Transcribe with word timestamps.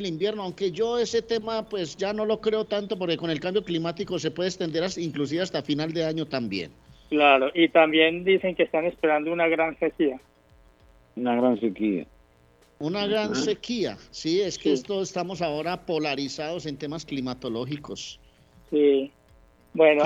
el 0.00 0.06
invierno, 0.06 0.42
aunque 0.42 0.72
yo 0.72 0.98
ese 0.98 1.22
tema 1.22 1.68
pues 1.68 1.96
ya 1.96 2.12
no 2.12 2.24
lo 2.24 2.40
creo 2.40 2.64
tanto 2.64 2.98
porque 2.98 3.16
con 3.16 3.30
el 3.30 3.38
cambio 3.38 3.62
climático 3.62 4.18
se 4.18 4.30
puede 4.30 4.48
extender 4.48 4.84
inclusive 4.96 5.42
hasta 5.42 5.62
final 5.62 5.92
de 5.92 6.04
año 6.04 6.26
también. 6.26 6.72
Claro, 7.08 7.50
y 7.54 7.68
también 7.68 8.24
dicen 8.24 8.54
que 8.54 8.62
están 8.64 8.86
esperando 8.86 9.32
una 9.32 9.48
gran 9.48 9.78
sequía. 9.78 10.20
Una 11.16 11.36
gran 11.36 11.60
sequía. 11.60 12.06
Una 12.78 13.06
gran 13.06 13.34
sequía, 13.34 13.98
sí, 14.10 14.40
es 14.40 14.58
que 14.58 14.72
esto 14.72 15.02
estamos 15.02 15.42
ahora 15.42 15.84
polarizados 15.84 16.64
en 16.64 16.78
temas 16.78 17.04
climatológicos. 17.04 18.18
Sí, 18.70 19.12
bueno, 19.74 20.02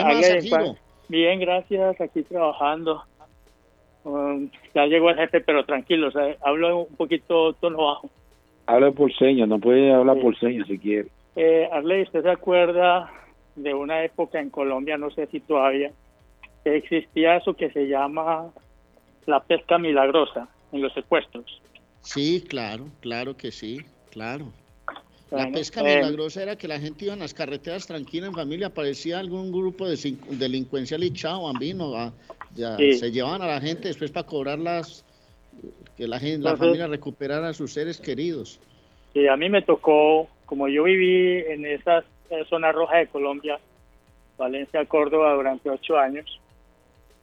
bien, 1.08 1.38
gracias, 1.38 2.00
aquí 2.00 2.22
trabajando. 2.22 3.04
Um, 4.02 4.50
ya 4.74 4.86
llegó 4.86 5.10
el 5.10 5.16
jefe, 5.16 5.40
pero 5.40 5.64
tranquilo, 5.64 6.10
hablo 6.42 6.84
un 6.84 6.96
poquito 6.96 7.52
tono 7.54 7.78
bajo. 7.78 8.10
Habla 8.66 8.92
por 8.92 9.14
señas, 9.14 9.48
no 9.48 9.58
puede 9.58 9.92
hablar 9.92 10.18
por 10.20 10.38
señas 10.38 10.66
si 10.66 10.78
quiere. 10.78 11.08
Eh, 11.36 11.68
Arley, 11.70 12.02
¿usted 12.02 12.22
se 12.22 12.30
acuerda 12.30 13.10
de 13.56 13.74
una 13.74 14.04
época 14.04 14.40
en 14.40 14.50
Colombia, 14.50 14.96
no 14.96 15.10
sé 15.10 15.26
si 15.26 15.40
todavía, 15.40 15.92
que 16.62 16.76
existía 16.76 17.36
eso 17.36 17.54
que 17.54 17.70
se 17.70 17.86
llama 17.88 18.52
la 19.26 19.40
pesca 19.40 19.78
milagrosa 19.78 20.48
en 20.72 20.82
los 20.82 20.92
secuestros? 20.94 21.60
Sí, 22.02 22.44
claro, 22.48 22.86
claro 23.00 23.36
que 23.36 23.50
sí, 23.50 23.80
claro. 24.10 24.46
la 25.30 25.50
pesca 25.50 25.80
eh, 25.80 25.96
milagrosa 25.96 26.42
era 26.42 26.56
que 26.56 26.68
la 26.68 26.78
gente 26.78 27.06
iba 27.06 27.14
en 27.14 27.20
las 27.20 27.34
carreteras 27.34 27.86
tranquila 27.86 28.26
en 28.26 28.34
familia, 28.34 28.68
aparecía 28.68 29.18
algún 29.18 29.50
grupo 29.50 29.88
de 29.88 29.96
delincuencial 30.30 31.02
y 31.02 31.12
chao, 31.12 31.50
ya, 32.54 32.76
se 32.76 33.10
llevaban 33.10 33.42
a 33.42 33.46
la 33.46 33.60
gente 33.60 33.88
después 33.88 34.12
para 34.12 34.26
cobrarlas, 34.26 35.04
que 35.96 36.06
la, 36.06 36.18
gente, 36.18 36.44
la 36.44 36.56
familia 36.56 36.86
recuperara 36.86 37.48
a 37.48 37.54
sus 37.54 37.72
seres 37.72 38.00
queridos. 38.00 38.60
Sí, 39.12 39.28
a 39.28 39.36
mí 39.36 39.48
me 39.48 39.62
tocó, 39.62 40.28
como 40.46 40.68
yo 40.68 40.84
viví 40.84 41.38
en 41.48 41.66
esa 41.66 42.04
zona 42.48 42.72
roja 42.72 42.98
de 42.98 43.06
Colombia, 43.06 43.60
Valencia, 44.36 44.84
Córdoba, 44.86 45.34
durante 45.34 45.70
ocho 45.70 45.96
años, 45.96 46.40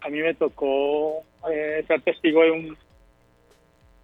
a 0.02 0.10
mí 0.10 0.20
me 0.20 0.34
tocó 0.34 1.22
eh, 1.52 1.84
ser 1.88 2.02
testigo 2.02 2.44
de 2.44 2.52
un 2.52 2.78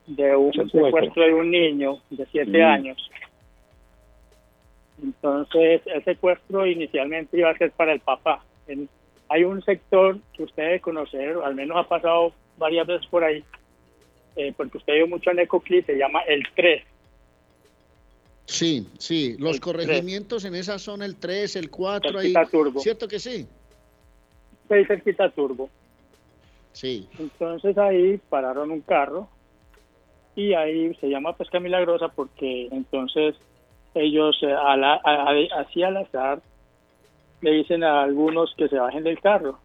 de 0.07 0.35
un 0.35 0.53
secuestro 0.53 1.23
de 1.23 1.33
un 1.33 1.51
niño 1.51 1.97
de 2.09 2.25
siete 2.27 2.61
mm. 2.61 2.65
años. 2.65 3.11
Entonces, 5.03 5.81
el 5.85 6.03
secuestro 6.03 6.65
inicialmente 6.65 7.37
iba 7.37 7.49
a 7.51 7.57
ser 7.57 7.71
para 7.71 7.93
el 7.93 7.99
papá. 7.99 8.43
hay 9.29 9.43
un 9.43 9.61
sector 9.63 10.17
que 10.33 10.43
usted 10.43 10.63
debe 10.63 10.79
conocer, 10.79 11.37
al 11.43 11.55
menos 11.55 11.77
ha 11.77 11.87
pasado 11.87 12.31
varias 12.57 12.87
veces 12.87 13.05
por 13.07 13.23
ahí, 13.23 13.43
eh, 14.37 14.53
porque 14.55 14.77
usted 14.77 14.93
vio 14.93 15.07
mucho 15.07 15.31
en 15.31 15.39
Ecoclip, 15.39 15.85
se 15.85 15.97
llama 15.97 16.21
el 16.21 16.43
3. 16.55 16.83
Sí, 18.45 18.87
sí, 18.97 19.35
los 19.39 19.59
corregimientos 19.59 20.45
en 20.45 20.55
esa 20.55 20.79
zona, 20.79 21.05
el 21.05 21.17
3, 21.17 21.57
el 21.57 21.69
4, 21.69 22.19
ahí, 22.19 22.33
¿cierto 22.77 23.07
que 23.07 23.19
sí? 23.19 23.45
Sí, 24.69 24.85
cerquita 24.85 25.29
Turbo. 25.31 25.69
Sí. 26.71 27.09
Entonces 27.19 27.77
ahí 27.77 28.19
pararon 28.29 28.71
un 28.71 28.81
carro 28.81 29.27
y 30.35 30.53
ahí 30.53 30.93
se 30.95 31.09
llama 31.09 31.35
pesca 31.35 31.59
milagrosa 31.59 32.09
porque 32.09 32.67
entonces 32.71 33.35
ellos 33.95 34.37
eh, 34.43 34.53
así 34.53 35.83
al 35.83 35.97
azar 35.97 36.41
le 37.41 37.51
dicen 37.51 37.83
a 37.83 38.03
algunos 38.03 38.53
que 38.55 38.67
se 38.67 38.77
bajen 38.77 39.03
del 39.03 39.19
carro. 39.19 39.59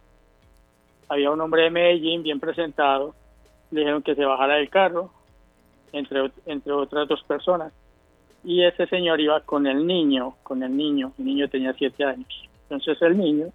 Había 1.08 1.30
un 1.30 1.40
hombre 1.40 1.64
de 1.64 1.70
Medellín 1.70 2.22
bien 2.22 2.40
presentado, 2.40 3.14
dijeron 3.72 4.02
que 4.02 4.14
se 4.14 4.24
bajara 4.24 4.54
del 4.54 4.70
carro, 4.70 5.10
entre, 5.92 6.30
entre 6.46 6.72
otras 6.72 7.08
dos 7.08 7.22
personas. 7.24 7.72
Y 8.44 8.64
ese 8.64 8.86
señor 8.86 9.20
iba 9.20 9.40
con 9.40 9.66
el 9.66 9.86
niño, 9.86 10.36
con 10.42 10.62
el 10.62 10.76
niño, 10.76 11.12
el 11.18 11.24
niño 11.24 11.48
tenía 11.48 11.72
siete 11.74 12.04
años. 12.04 12.48
Entonces 12.70 13.00
el 13.02 13.18
niño 13.18 13.48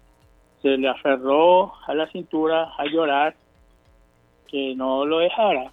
se 0.62 0.76
le 0.76 0.88
aferró 0.88 1.72
a 1.86 1.94
la 1.94 2.06
cintura 2.08 2.74
a 2.76 2.84
llorar 2.84 3.34
que 4.46 4.74
no 4.74 5.06
lo 5.06 5.18
dejara 5.18 5.72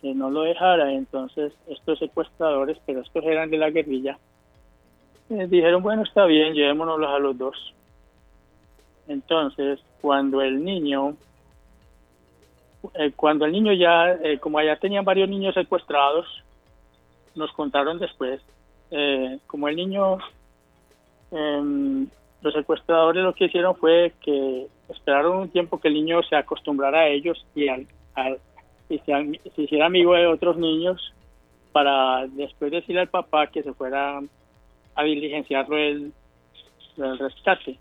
que 0.00 0.14
no 0.14 0.30
lo 0.30 0.42
dejara. 0.42 0.92
Entonces 0.92 1.52
estos 1.68 1.98
secuestradores, 1.98 2.78
pero 2.86 3.00
estos 3.00 3.24
eran 3.24 3.50
de 3.50 3.58
la 3.58 3.70
guerrilla, 3.70 4.18
eh, 5.28 5.46
dijeron, 5.48 5.82
bueno, 5.82 6.02
está 6.02 6.24
bien, 6.24 6.54
llevémonos 6.54 6.98
a 7.08 7.18
los 7.18 7.36
dos. 7.36 7.74
Entonces, 9.08 9.80
cuando 10.00 10.40
el 10.40 10.64
niño, 10.64 11.16
eh, 12.94 13.12
cuando 13.14 13.44
el 13.44 13.52
niño 13.52 13.72
ya, 13.72 14.12
eh, 14.12 14.38
como 14.38 14.58
allá 14.58 14.76
tenían 14.76 15.04
varios 15.04 15.28
niños 15.28 15.54
secuestrados, 15.54 16.26
nos 17.34 17.52
contaron 17.52 17.98
después, 17.98 18.40
como 19.46 19.68
el 19.68 19.76
niño, 19.76 20.18
em, 21.30 22.08
los 22.42 22.54
secuestradores 22.54 23.22
lo 23.22 23.34
que 23.34 23.44
hicieron 23.44 23.76
fue 23.76 24.12
que 24.20 24.66
esperaron 24.88 25.36
un 25.38 25.48
tiempo 25.48 25.78
que 25.78 25.88
el 25.88 25.94
niño 25.94 26.22
se 26.24 26.34
acostumbrara 26.34 27.00
a 27.00 27.08
ellos 27.08 27.46
y 27.54 27.68
al, 27.68 27.86
al 28.14 28.40
y 28.88 28.98
se, 28.98 29.62
hiciera 29.62 29.86
amigo 29.86 30.14
de 30.14 30.26
otros 30.26 30.56
niños 30.56 31.14
para 31.72 32.26
después 32.26 32.72
decirle 32.72 33.02
al 33.02 33.08
papá 33.08 33.46
que 33.46 33.62
se 33.62 33.72
fuera 33.72 34.20
a 34.96 35.04
diligenciarlo 35.04 35.76
el, 35.78 36.12
el 36.96 37.18
rescate. 37.18 37.78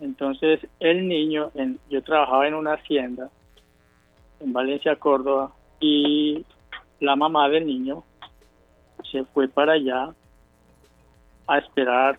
Entonces 0.00 0.60
el 0.78 1.08
niño, 1.08 1.50
en, 1.54 1.80
yo 1.90 2.02
trabajaba 2.02 2.46
en 2.46 2.54
una 2.54 2.74
hacienda 2.74 3.30
en 4.44 4.52
Valencia, 4.52 4.96
Córdoba, 4.96 5.52
y 5.80 6.44
la 7.00 7.16
mamá 7.16 7.48
del 7.48 7.66
niño 7.66 8.04
se 9.10 9.24
fue 9.24 9.48
para 9.48 9.72
allá 9.72 10.14
a 11.46 11.58
esperar 11.58 12.18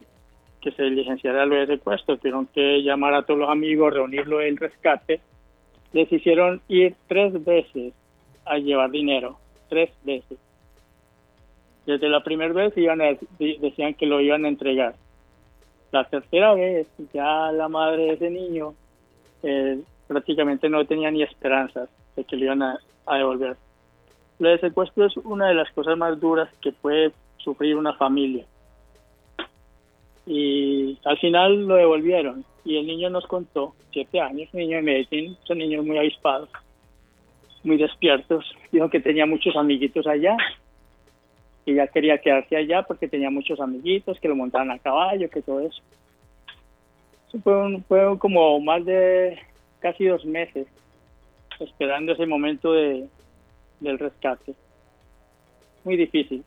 que 0.61 0.71
se 0.71 0.83
diligenciara 0.83 1.45
lo 1.45 1.55
de 1.55 1.67
secuestro. 1.67 2.17
Tuvieron 2.17 2.47
que 2.47 2.81
llamar 2.81 3.13
a 3.13 3.23
todos 3.23 3.39
los 3.39 3.49
amigos, 3.49 3.93
reunirlo 3.93 4.41
el 4.41 4.57
rescate 4.57 5.21
les 5.93 6.11
hicieron 6.11 6.61
ir 6.67 6.93
tres 7.07 7.31
veces 7.45 7.93
a 8.43 8.57
llevar 8.57 8.91
dinero, 8.91 9.37
tres 9.69 9.89
veces. 10.03 10.37
Desde 11.85 12.09
la 12.09 12.21
primera 12.21 12.51
vez 12.51 12.75
iban 12.75 12.99
decían 13.39 13.93
que 13.93 14.05
lo 14.05 14.19
iban 14.19 14.43
a 14.43 14.49
entregar. 14.49 14.95
La 15.91 16.03
tercera 16.03 16.53
vez 16.53 16.87
ya 17.13 17.49
la 17.53 17.69
madre 17.69 18.03
de 18.03 18.13
ese 18.13 18.29
niño 18.29 18.73
eh, 19.43 19.79
prácticamente 20.07 20.67
no 20.67 20.85
tenía 20.85 21.09
ni 21.11 21.23
esperanzas 21.23 21.87
de 22.15 22.23
que 22.23 22.35
lo 22.35 22.45
iban 22.45 22.61
a, 22.61 22.79
a 23.05 23.17
devolver. 23.17 23.57
Lo 24.39 24.49
de 24.49 24.59
secuestro 24.59 25.05
es 25.05 25.15
una 25.17 25.47
de 25.47 25.55
las 25.55 25.71
cosas 25.71 25.97
más 25.97 26.19
duras 26.19 26.49
que 26.61 26.71
puede 26.71 27.11
sufrir 27.37 27.75
una 27.75 27.93
familia. 27.93 28.45
Y 30.25 30.97
al 31.05 31.17
final 31.19 31.67
lo 31.67 31.75
devolvieron 31.75 32.43
y 32.65 32.77
el 32.77 32.87
niño 32.87 33.09
nos 33.09 33.25
contó, 33.27 33.75
siete 33.91 34.19
años, 34.19 34.51
niño 34.53 34.77
de 34.77 34.81
Medellín, 34.81 35.37
son 35.43 35.59
niños 35.59 35.85
muy 35.85 35.97
avispados, 35.97 36.49
muy 37.63 37.77
despiertos, 37.77 38.43
dijo 38.71 38.89
que 38.89 38.99
tenía 38.99 39.27
muchos 39.27 39.55
amiguitos 39.55 40.07
allá, 40.07 40.35
y 41.65 41.75
ya 41.75 41.87
quería 41.87 42.17
quedarse 42.17 42.55
allá 42.55 42.83
porque 42.83 43.07
tenía 43.07 43.29
muchos 43.29 43.59
amiguitos 43.59 44.19
que 44.19 44.27
lo 44.27 44.35
montaban 44.35 44.71
a 44.71 44.79
caballo, 44.79 45.29
que 45.29 45.43
todo 45.43 45.61
eso. 45.61 45.81
eso 47.27 47.39
fue, 47.39 47.79
fue 47.87 48.17
como 48.17 48.59
más 48.59 48.83
de 48.83 49.37
casi 49.79 50.05
dos 50.05 50.25
meses 50.25 50.67
esperando 51.59 52.13
ese 52.13 52.25
momento 52.25 52.73
de, 52.73 53.07
del 53.79 53.99
rescate. 53.99 54.55
Muy 55.83 55.97
difícil. 55.97 56.43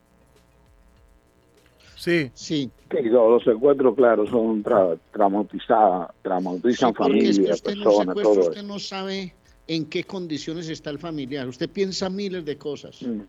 Sí. 1.96 2.30
Sí. 2.34 2.70
los 2.91 3.42
secuestros, 3.42 3.96
claro, 3.96 4.26
son 4.26 4.62
tra 4.62 4.96
traumatizados, 5.12 6.10
traumatizan 6.22 6.94
familias, 6.94 7.60
personas, 7.60 8.06
no 8.06 8.22
todo 8.22 8.41
Usted 8.41 8.62
no 8.62 8.78
sabe 8.78 9.34
en 9.66 9.84
qué 9.84 10.04
condiciones 10.04 10.69
está 10.69 10.91
el 10.91 10.98
familiar. 10.98 11.48
Usted 11.48 11.69
piensa 11.69 12.08
miles 12.08 12.44
de 12.44 12.56
cosas. 12.56 13.02
Mm, 13.02 13.22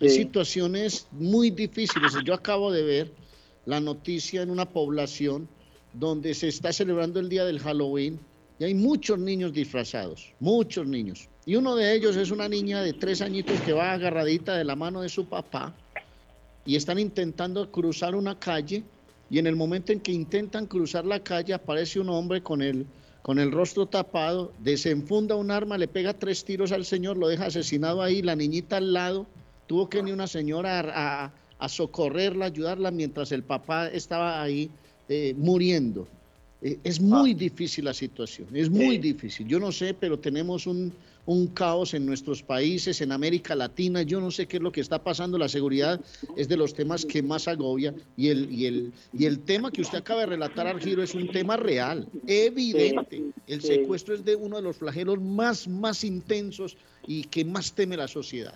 Hay 0.00 0.08
situaciones 0.10 1.08
muy 1.10 1.50
difíciles. 1.50 2.12
Yo 2.24 2.34
acabo 2.34 2.70
de 2.70 2.82
ver 2.84 3.12
la 3.66 3.80
noticia 3.80 4.42
en 4.42 4.50
una 4.50 4.64
población 4.64 5.48
donde 5.92 6.34
se 6.34 6.48
está 6.48 6.72
celebrando 6.72 7.18
el 7.18 7.28
día 7.28 7.44
del 7.44 7.58
Halloween 7.58 8.20
y 8.58 8.64
hay 8.64 8.74
muchos 8.74 9.18
niños 9.18 9.52
disfrazados, 9.52 10.32
muchos 10.40 10.86
niños. 10.86 11.28
Y 11.46 11.56
uno 11.56 11.76
de 11.76 11.94
ellos 11.94 12.16
es 12.16 12.30
una 12.30 12.48
niña 12.48 12.82
de 12.82 12.92
tres 12.92 13.22
añitos 13.22 13.60
que 13.60 13.72
va 13.72 13.92
agarradita 13.92 14.56
de 14.56 14.64
la 14.64 14.76
mano 14.76 15.02
de 15.02 15.08
su 15.08 15.26
papá 15.26 15.74
y 16.66 16.76
están 16.76 16.98
intentando 16.98 17.70
cruzar 17.70 18.14
una 18.14 18.38
calle 18.38 18.82
y 19.30 19.38
en 19.38 19.46
el 19.46 19.56
momento 19.56 19.92
en 19.92 20.00
que 20.00 20.12
intentan 20.12 20.66
cruzar 20.66 21.04
la 21.04 21.20
calle 21.20 21.54
aparece 21.54 22.00
un 22.00 22.08
hombre 22.08 22.42
con 22.42 22.62
el, 22.62 22.86
con 23.22 23.38
el 23.38 23.52
rostro 23.52 23.86
tapado, 23.86 24.52
desenfunda 24.58 25.36
un 25.36 25.50
arma, 25.50 25.78
le 25.78 25.88
pega 25.88 26.14
tres 26.14 26.44
tiros 26.44 26.72
al 26.72 26.84
señor, 26.84 27.16
lo 27.16 27.28
deja 27.28 27.46
asesinado 27.46 28.02
ahí, 28.02 28.22
la 28.22 28.36
niñita 28.36 28.78
al 28.78 28.92
lado, 28.92 29.26
tuvo 29.66 29.88
que 29.88 29.98
venir 29.98 30.14
una 30.14 30.26
señora 30.26 30.80
a, 30.80 31.32
a, 31.58 31.68
socorrerla, 31.68 32.46
ayudarla 32.46 32.90
mientras 32.90 33.30
el 33.32 33.42
papá 33.42 33.88
estaba 33.88 34.42
ahí 34.42 34.70
eh, 35.08 35.34
muriendo. 35.36 36.08
Eh, 36.60 36.78
es 36.82 37.00
muy 37.00 37.34
difícil 37.34 37.84
la 37.84 37.94
situación, 37.94 38.48
es 38.52 38.68
muy 38.68 38.98
difícil. 38.98 39.46
Yo 39.46 39.60
no 39.60 39.70
sé, 39.70 39.94
pero 39.94 40.18
tenemos 40.18 40.66
un, 40.66 40.92
un, 41.26 41.46
caos 41.48 41.94
en 41.94 42.04
nuestros 42.04 42.42
países, 42.42 43.00
en 43.00 43.12
América 43.12 43.54
Latina. 43.54 44.02
Yo 44.02 44.20
no 44.20 44.32
sé 44.32 44.48
qué 44.48 44.56
es 44.56 44.62
lo 44.62 44.72
que 44.72 44.80
está 44.80 45.02
pasando. 45.02 45.38
La 45.38 45.48
seguridad 45.48 46.00
es 46.36 46.48
de 46.48 46.56
los 46.56 46.74
temas 46.74 47.04
que 47.06 47.22
más 47.22 47.46
agobia. 47.46 47.94
Y 48.16 48.30
el, 48.30 48.52
y 48.52 48.66
el, 48.66 48.92
y 49.12 49.26
el 49.26 49.44
tema 49.44 49.70
que 49.70 49.82
usted 49.82 49.98
acaba 49.98 50.20
de 50.20 50.26
relatar, 50.26 50.66
Argiro, 50.66 51.00
es 51.00 51.14
un 51.14 51.28
tema 51.28 51.56
real, 51.56 52.08
evidente. 52.26 53.22
El 53.46 53.60
secuestro 53.62 54.14
es 54.14 54.24
de 54.24 54.34
uno 54.34 54.56
de 54.56 54.62
los 54.62 54.76
flagelos 54.76 55.20
más, 55.20 55.68
más 55.68 56.02
intensos 56.02 56.76
y 57.06 57.22
que 57.24 57.44
más 57.44 57.72
teme 57.72 57.96
la 57.96 58.08
sociedad. 58.08 58.54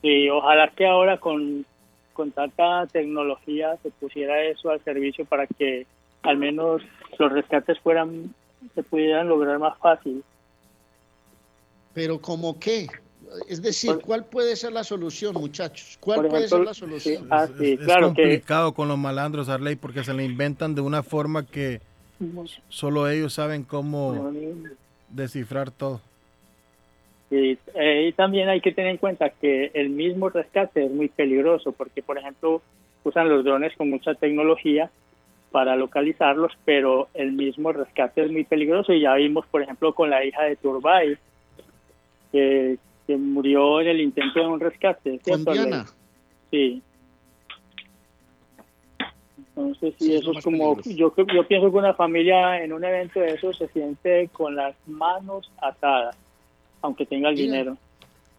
Sí, 0.00 0.28
ojalá 0.30 0.70
que 0.76 0.86
ahora 0.86 1.18
con, 1.18 1.66
con 2.12 2.30
tanta 2.30 2.86
tecnología 2.86 3.76
se 3.82 3.90
pusiera 3.90 4.44
eso 4.44 4.70
al 4.70 4.82
servicio 4.84 5.24
para 5.24 5.46
que 5.46 5.86
al 6.22 6.36
menos 6.38 6.82
los 7.18 7.32
rescates 7.32 7.78
fueran 7.80 8.34
se 8.74 8.82
pudieran 8.82 9.28
lograr 9.28 9.58
más 9.58 9.76
fácil. 9.78 10.22
Pero 11.94 12.20
¿cómo 12.20 12.58
qué? 12.58 12.86
Es 13.48 13.62
decir, 13.62 13.98
¿cuál 14.04 14.24
puede 14.24 14.56
ser 14.56 14.72
la 14.72 14.84
solución, 14.84 15.34
muchachos? 15.34 15.96
¿Cuál 16.00 16.26
puede 16.26 16.48
ser 16.48 16.60
la 16.60 16.74
solución? 16.74 17.26
Ah, 17.30 17.46
es, 17.60 17.80
complicado 17.80 18.72
con 18.72 18.88
los 18.88 18.98
malandros, 18.98 19.48
Arley, 19.48 19.76
porque 19.76 20.04
se 20.04 20.12
le 20.12 20.24
inventan 20.24 20.74
de 20.74 20.80
una 20.80 21.02
forma 21.02 21.46
que 21.46 21.80
solo 22.68 23.08
ellos 23.08 23.32
saben 23.32 23.64
cómo 23.64 24.32
descifrar 25.08 25.70
todo. 25.70 26.00
Eh, 27.30 27.56
y 28.08 28.12
también 28.12 28.50
hay 28.50 28.60
que 28.60 28.72
tener 28.72 28.90
en 28.90 28.98
cuenta 28.98 29.30
que 29.30 29.70
el 29.72 29.88
mismo 29.88 30.28
rescate 30.28 30.84
es 30.84 30.90
muy 30.90 31.08
peligroso, 31.08 31.72
porque, 31.72 32.02
por 32.02 32.18
ejemplo, 32.18 32.60
usan 33.04 33.30
los 33.30 33.44
drones 33.44 33.74
con 33.76 33.88
mucha 33.88 34.14
tecnología 34.14 34.90
para 35.52 35.76
localizarlos, 35.76 36.52
pero 36.64 37.08
el 37.14 37.32
mismo 37.32 37.72
rescate 37.72 38.24
es 38.24 38.32
muy 38.32 38.44
peligroso 38.44 38.92
y 38.92 39.02
ya 39.02 39.14
vimos, 39.14 39.46
por 39.46 39.62
ejemplo, 39.62 39.94
con 39.94 40.10
la 40.10 40.24
hija 40.24 40.42
de 40.42 40.56
Turbay, 40.56 41.16
que, 42.32 42.78
murió 43.08 43.82
en 43.82 43.88
el 43.88 44.00
intento 44.00 44.40
de 44.40 44.46
un 44.46 44.58
rescate. 44.58 45.20
¿Con 45.22 45.44
Diana? 45.44 45.84
Sí. 46.50 46.82
Entonces, 49.38 49.94
sí, 49.98 50.16
eso 50.16 50.32
es 50.32 50.42
como, 50.42 50.80
yo, 50.80 51.12
yo 51.14 51.46
pienso 51.46 51.70
que 51.70 51.76
una 51.76 51.92
familia 51.92 52.64
en 52.64 52.72
un 52.72 52.82
evento 52.82 53.20
de 53.20 53.34
eso 53.34 53.52
se 53.52 53.68
siente 53.68 54.30
con 54.32 54.56
las 54.56 54.74
manos 54.86 55.52
atadas, 55.60 56.16
aunque 56.80 57.04
tenga 57.04 57.28
el 57.28 57.36
dinero. 57.36 57.76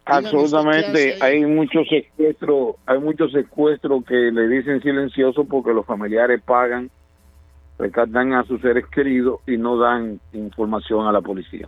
Absolutamente, 0.05 1.17
hay 1.21 1.45
muchos 1.45 1.87
secuestros, 1.87 2.75
hay 2.85 2.99
muchos 2.99 3.31
secuestros 3.31 4.03
que 4.05 4.15
le 4.15 4.47
dicen 4.49 4.81
silencioso 4.81 5.45
porque 5.45 5.71
los 5.71 5.85
familiares 5.85 6.41
pagan 6.41 6.89
rescatan 7.77 8.33
a 8.33 8.43
sus 8.45 8.61
seres 8.61 8.85
queridos 8.87 9.39
y 9.47 9.57
no 9.57 9.77
dan 9.77 10.19
información 10.33 11.07
a 11.07 11.11
la 11.11 11.21
policía. 11.21 11.67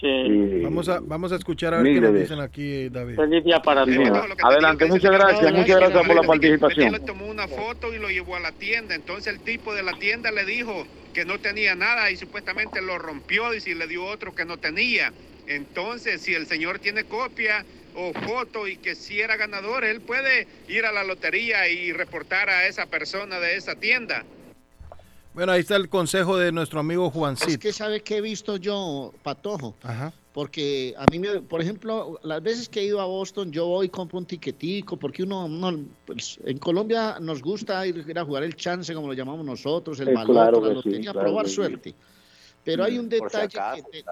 Sí. 0.00 0.60
vamos, 0.62 0.88
a, 0.88 1.00
vamos 1.00 1.32
a 1.32 1.36
escuchar 1.36 1.74
a 1.74 1.82
ver 1.82 1.94
qué 1.94 2.00
nos 2.00 2.14
dicen 2.14 2.38
aquí, 2.38 2.88
David. 2.88 3.16
Feliz 3.16 3.44
día 3.44 3.60
para 3.60 3.82
Adelante, 3.82 4.86
muchas 4.86 5.10
gracias, 5.10 5.52
muchas 5.52 5.76
gracias 5.76 6.06
por 6.06 6.14
la 6.14 6.22
participación. 6.22 6.92
le 6.92 7.00
tomó 7.00 7.26
una 7.26 7.48
foto 7.48 7.92
y 7.92 7.98
lo 7.98 8.08
llevó 8.08 8.36
a 8.36 8.40
la 8.40 8.52
tienda. 8.52 8.94
Entonces 8.94 9.34
el 9.34 9.40
tipo 9.40 9.74
de 9.74 9.82
la 9.82 9.94
tienda 9.94 10.30
le 10.30 10.44
dijo 10.44 10.86
que 11.12 11.24
no 11.24 11.38
tenía 11.38 11.74
nada 11.74 12.12
y 12.12 12.16
supuestamente 12.16 12.80
lo 12.80 12.96
rompió 12.98 13.54
y 13.54 13.60
si 13.60 13.74
le 13.74 13.88
dio 13.88 14.04
otro 14.04 14.36
que 14.36 14.44
no 14.44 14.56
tenía. 14.58 15.12
Entonces, 15.48 16.20
si 16.20 16.34
el 16.34 16.46
señor 16.46 16.78
tiene 16.78 17.04
copia 17.04 17.64
o 17.96 18.12
foto 18.12 18.68
y 18.68 18.76
que 18.76 18.94
si 18.94 19.20
era 19.20 19.36
ganador, 19.36 19.84
él 19.84 20.00
puede 20.00 20.46
ir 20.68 20.84
a 20.84 20.92
la 20.92 21.02
lotería 21.02 21.68
y 21.68 21.92
reportar 21.92 22.50
a 22.50 22.66
esa 22.66 22.86
persona 22.86 23.40
de 23.40 23.56
esa 23.56 23.74
tienda. 23.74 24.24
Bueno, 25.38 25.52
ahí 25.52 25.60
está 25.60 25.76
el 25.76 25.88
consejo 25.88 26.36
de 26.36 26.50
nuestro 26.50 26.80
amigo 26.80 27.10
Juancito. 27.10 27.52
Es 27.52 27.58
que 27.58 27.72
sabe 27.72 28.00
que 28.00 28.16
he 28.16 28.20
visto 28.20 28.56
yo, 28.56 29.14
Patojo. 29.22 29.76
Ajá. 29.84 30.12
Porque 30.32 30.96
a 30.98 31.04
mí, 31.12 31.20
me, 31.20 31.40
por 31.42 31.62
ejemplo, 31.62 32.18
las 32.24 32.42
veces 32.42 32.68
que 32.68 32.80
he 32.80 32.86
ido 32.86 33.00
a 33.00 33.04
Boston, 33.04 33.52
yo 33.52 33.66
voy 33.66 33.86
y 33.86 33.88
compro 33.88 34.18
un 34.18 34.26
tiquetico, 34.26 34.96
porque 34.96 35.22
uno, 35.22 35.48
pues, 36.04 36.40
en 36.44 36.58
Colombia 36.58 37.18
nos 37.20 37.40
gusta 37.40 37.86
ir, 37.86 38.18
a 38.18 38.24
jugar 38.24 38.42
el 38.42 38.56
chance, 38.56 38.92
como 38.92 39.06
lo 39.06 39.12
llamamos 39.12 39.46
nosotros, 39.46 40.00
el 40.00 40.12
balón, 40.12 40.34
la 40.34 40.50
lotería, 40.50 41.12
probar 41.12 41.48
suerte. 41.48 41.94
Pero 42.64 42.82
hay 42.82 42.98
un 42.98 43.08
detalle 43.08 43.56
que... 43.92 44.04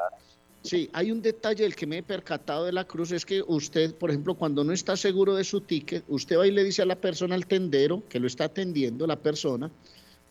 Sí, 0.62 0.88
hay 0.92 1.10
un 1.10 1.22
detalle 1.22 1.64
del 1.64 1.74
que 1.74 1.88
me 1.88 1.98
he 1.98 2.02
percatado 2.04 2.66
de 2.66 2.72
la 2.72 2.84
cruz, 2.84 3.10
es 3.10 3.26
que 3.26 3.42
usted, 3.44 3.96
por 3.96 4.10
ejemplo, 4.10 4.34
cuando 4.34 4.62
no 4.62 4.72
está 4.72 4.96
seguro 4.96 5.34
de 5.34 5.42
su 5.42 5.60
ticket, 5.60 6.04
usted 6.06 6.38
va 6.38 6.46
y 6.46 6.52
le 6.52 6.62
dice 6.62 6.82
a 6.82 6.86
la 6.86 6.96
persona, 6.96 7.34
al 7.34 7.46
tendero, 7.46 8.04
que 8.08 8.20
lo 8.20 8.28
está 8.28 8.44
atendiendo, 8.44 9.08
la 9.08 9.16
persona, 9.16 9.70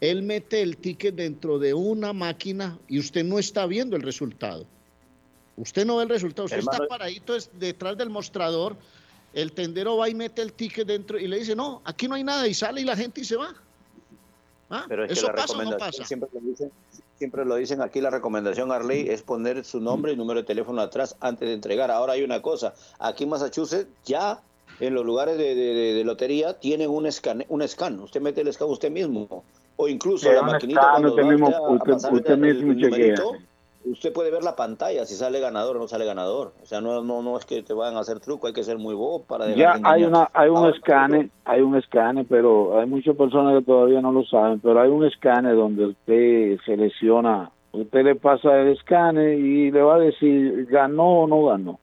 él 0.01 0.23
mete 0.23 0.61
el 0.61 0.77
ticket 0.77 1.15
dentro 1.15 1.59
de 1.59 1.73
una 1.73 2.13
máquina 2.13 2.77
y 2.87 2.99
usted 2.99 3.23
no 3.23 3.39
está 3.39 3.65
viendo 3.65 3.95
el 3.95 4.01
resultado. 4.01 4.65
Usted 5.57 5.85
no 5.85 5.97
ve 5.97 6.03
el 6.03 6.09
resultado, 6.09 6.45
usted 6.45 6.59
está 6.59 6.85
paradito 6.87 7.33
detrás 7.53 7.97
del 7.97 8.09
mostrador, 8.09 8.75
el 9.33 9.53
tendero 9.53 9.97
va 9.97 10.09
y 10.09 10.15
mete 10.15 10.41
el 10.41 10.53
ticket 10.53 10.87
dentro 10.87 11.17
y 11.17 11.27
le 11.27 11.39
dice, 11.39 11.55
no, 11.55 11.81
aquí 11.85 12.07
no 12.07 12.15
hay 12.15 12.23
nada 12.23 12.47
y 12.47 12.53
sale 12.53 12.81
y 12.81 12.83
la 12.83 12.95
gente 12.95 13.21
y 13.21 13.25
se 13.25 13.37
va. 13.37 13.53
¿Ah? 14.69 14.85
Pero 14.87 15.05
¿Eso 15.05 15.27
pasa 15.27 15.57
o 15.57 15.63
no 15.63 15.77
pasa? 15.77 16.03
Siempre 16.03 16.29
lo, 16.33 16.41
dicen, 16.41 16.71
siempre 17.17 17.45
lo 17.45 17.55
dicen 17.55 17.81
aquí, 17.81 18.01
la 18.01 18.09
recomendación, 18.09 18.71
Arley, 18.71 19.07
es 19.07 19.21
poner 19.21 19.63
su 19.63 19.79
nombre 19.79 20.11
y 20.11 20.17
número 20.17 20.41
de 20.41 20.45
teléfono 20.45 20.81
atrás 20.81 21.15
antes 21.21 21.47
de 21.47 21.53
entregar. 21.53 21.91
Ahora 21.91 22.13
hay 22.13 22.23
una 22.23 22.41
cosa, 22.41 22.73
aquí 22.99 23.23
en 23.23 23.29
Massachusetts 23.29 23.87
ya 24.03 24.41
en 24.79 24.93
los 24.93 25.05
lugares 25.05 25.37
de, 25.37 26.01
lotería 26.03 26.59
tienen 26.59 26.89
un 26.89 27.05
un 27.47 27.67
scan, 27.67 27.99
usted 27.99 28.19
mete 28.19 28.41
el 28.41 28.51
scan 28.51 28.67
usted 28.67 28.91
mismo 28.91 29.45
o 29.77 29.87
incluso 29.87 30.31
la 30.31 30.41
maquinita 30.41 30.89
cuando 30.91 31.09
usted 31.09 31.23
mismo, 31.23 31.47
usted, 33.85 34.13
puede 34.13 34.31
ver 34.31 34.43
la 34.43 34.55
pantalla 34.55 35.05
si 35.05 35.15
sale 35.15 35.39
ganador 35.39 35.77
o 35.77 35.79
no 35.79 35.87
sale 35.87 36.05
ganador. 36.05 36.53
O 36.63 36.65
sea, 36.65 36.81
no, 36.81 37.03
no, 37.03 37.21
no 37.21 37.37
es 37.37 37.45
que 37.45 37.61
te 37.61 37.73
vayan 37.73 37.97
a 37.97 37.99
hacer 37.99 38.19
truco, 38.19 38.47
hay 38.47 38.53
que 38.53 38.63
ser 38.63 38.77
muy 38.77 38.95
bobo 38.95 39.23
para 39.23 39.53
Ya 39.53 39.79
hay 39.83 40.03
una 40.03 40.29
hay 40.33 40.49
un 40.49 40.67
escane, 40.69 41.29
hay 41.43 41.61
un 41.61 41.75
escane, 41.75 42.23
pero 42.23 42.79
hay 42.79 42.87
muchas 42.87 43.15
personas 43.15 43.59
que 43.59 43.65
todavía 43.65 44.01
no 44.01 44.11
lo 44.11 44.23
saben, 44.25 44.59
pero 44.59 44.81
hay 44.81 44.89
un 44.89 45.05
escane 45.05 45.53
donde 45.53 45.87
usted 45.87 46.57
selecciona, 46.65 47.51
usted 47.73 48.03
le 48.03 48.15
pasa 48.15 48.59
el 48.59 48.69
escane 48.69 49.35
y 49.35 49.71
le 49.71 49.81
va 49.81 49.95
a 49.95 49.99
decir 49.99 50.65
ganó 50.65 51.21
o 51.21 51.27
no 51.27 51.45
ganó. 51.45 51.79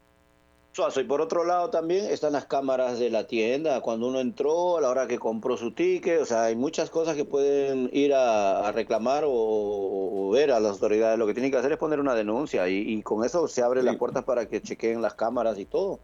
Y 0.74 1.04
por 1.04 1.20
otro 1.20 1.44
lado 1.44 1.68
también 1.68 2.06
están 2.06 2.32
las 2.32 2.46
cámaras 2.46 2.98
de 2.98 3.10
la 3.10 3.26
tienda, 3.26 3.82
cuando 3.82 4.08
uno 4.08 4.20
entró, 4.20 4.78
a 4.78 4.80
la 4.80 4.88
hora 4.88 5.06
que 5.06 5.18
compró 5.18 5.58
su 5.58 5.72
ticket, 5.72 6.22
o 6.22 6.24
sea, 6.24 6.44
hay 6.44 6.56
muchas 6.56 6.88
cosas 6.88 7.14
que 7.14 7.26
pueden 7.26 7.90
ir 7.92 8.14
a, 8.14 8.72
reclamar 8.72 9.24
o, 9.26 10.30
ver 10.32 10.50
a 10.50 10.60
las 10.60 10.72
autoridades. 10.72 11.18
Lo 11.18 11.26
que 11.26 11.34
tienen 11.34 11.50
que 11.50 11.58
hacer 11.58 11.72
es 11.72 11.78
poner 11.78 12.00
una 12.00 12.14
denuncia 12.14 12.70
y, 12.70 13.02
con 13.02 13.22
eso 13.22 13.48
se 13.48 13.62
abren 13.62 13.84
las 13.84 13.96
puertas 13.96 14.24
para 14.24 14.46
que 14.46 14.62
chequeen 14.62 15.02
las 15.02 15.12
cámaras 15.12 15.58
y 15.58 15.66
todo. 15.66 16.00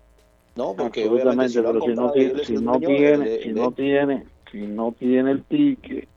No, 0.54 0.74
porque 0.74 1.08
obviamente 1.08 1.48
si, 1.48 1.60
pero 1.60 1.80
si 1.80 1.94
no, 1.94 2.10
tiene, 2.12 2.44
si 2.44 2.54
no 2.54 2.78
tiene, 2.78 3.38
si 3.38 3.52
no 3.52 3.72
tiene, 3.72 4.26
si 4.50 4.58
no 4.66 4.92
tiene 4.92 5.30
el 5.30 5.44
ticket 5.44 6.08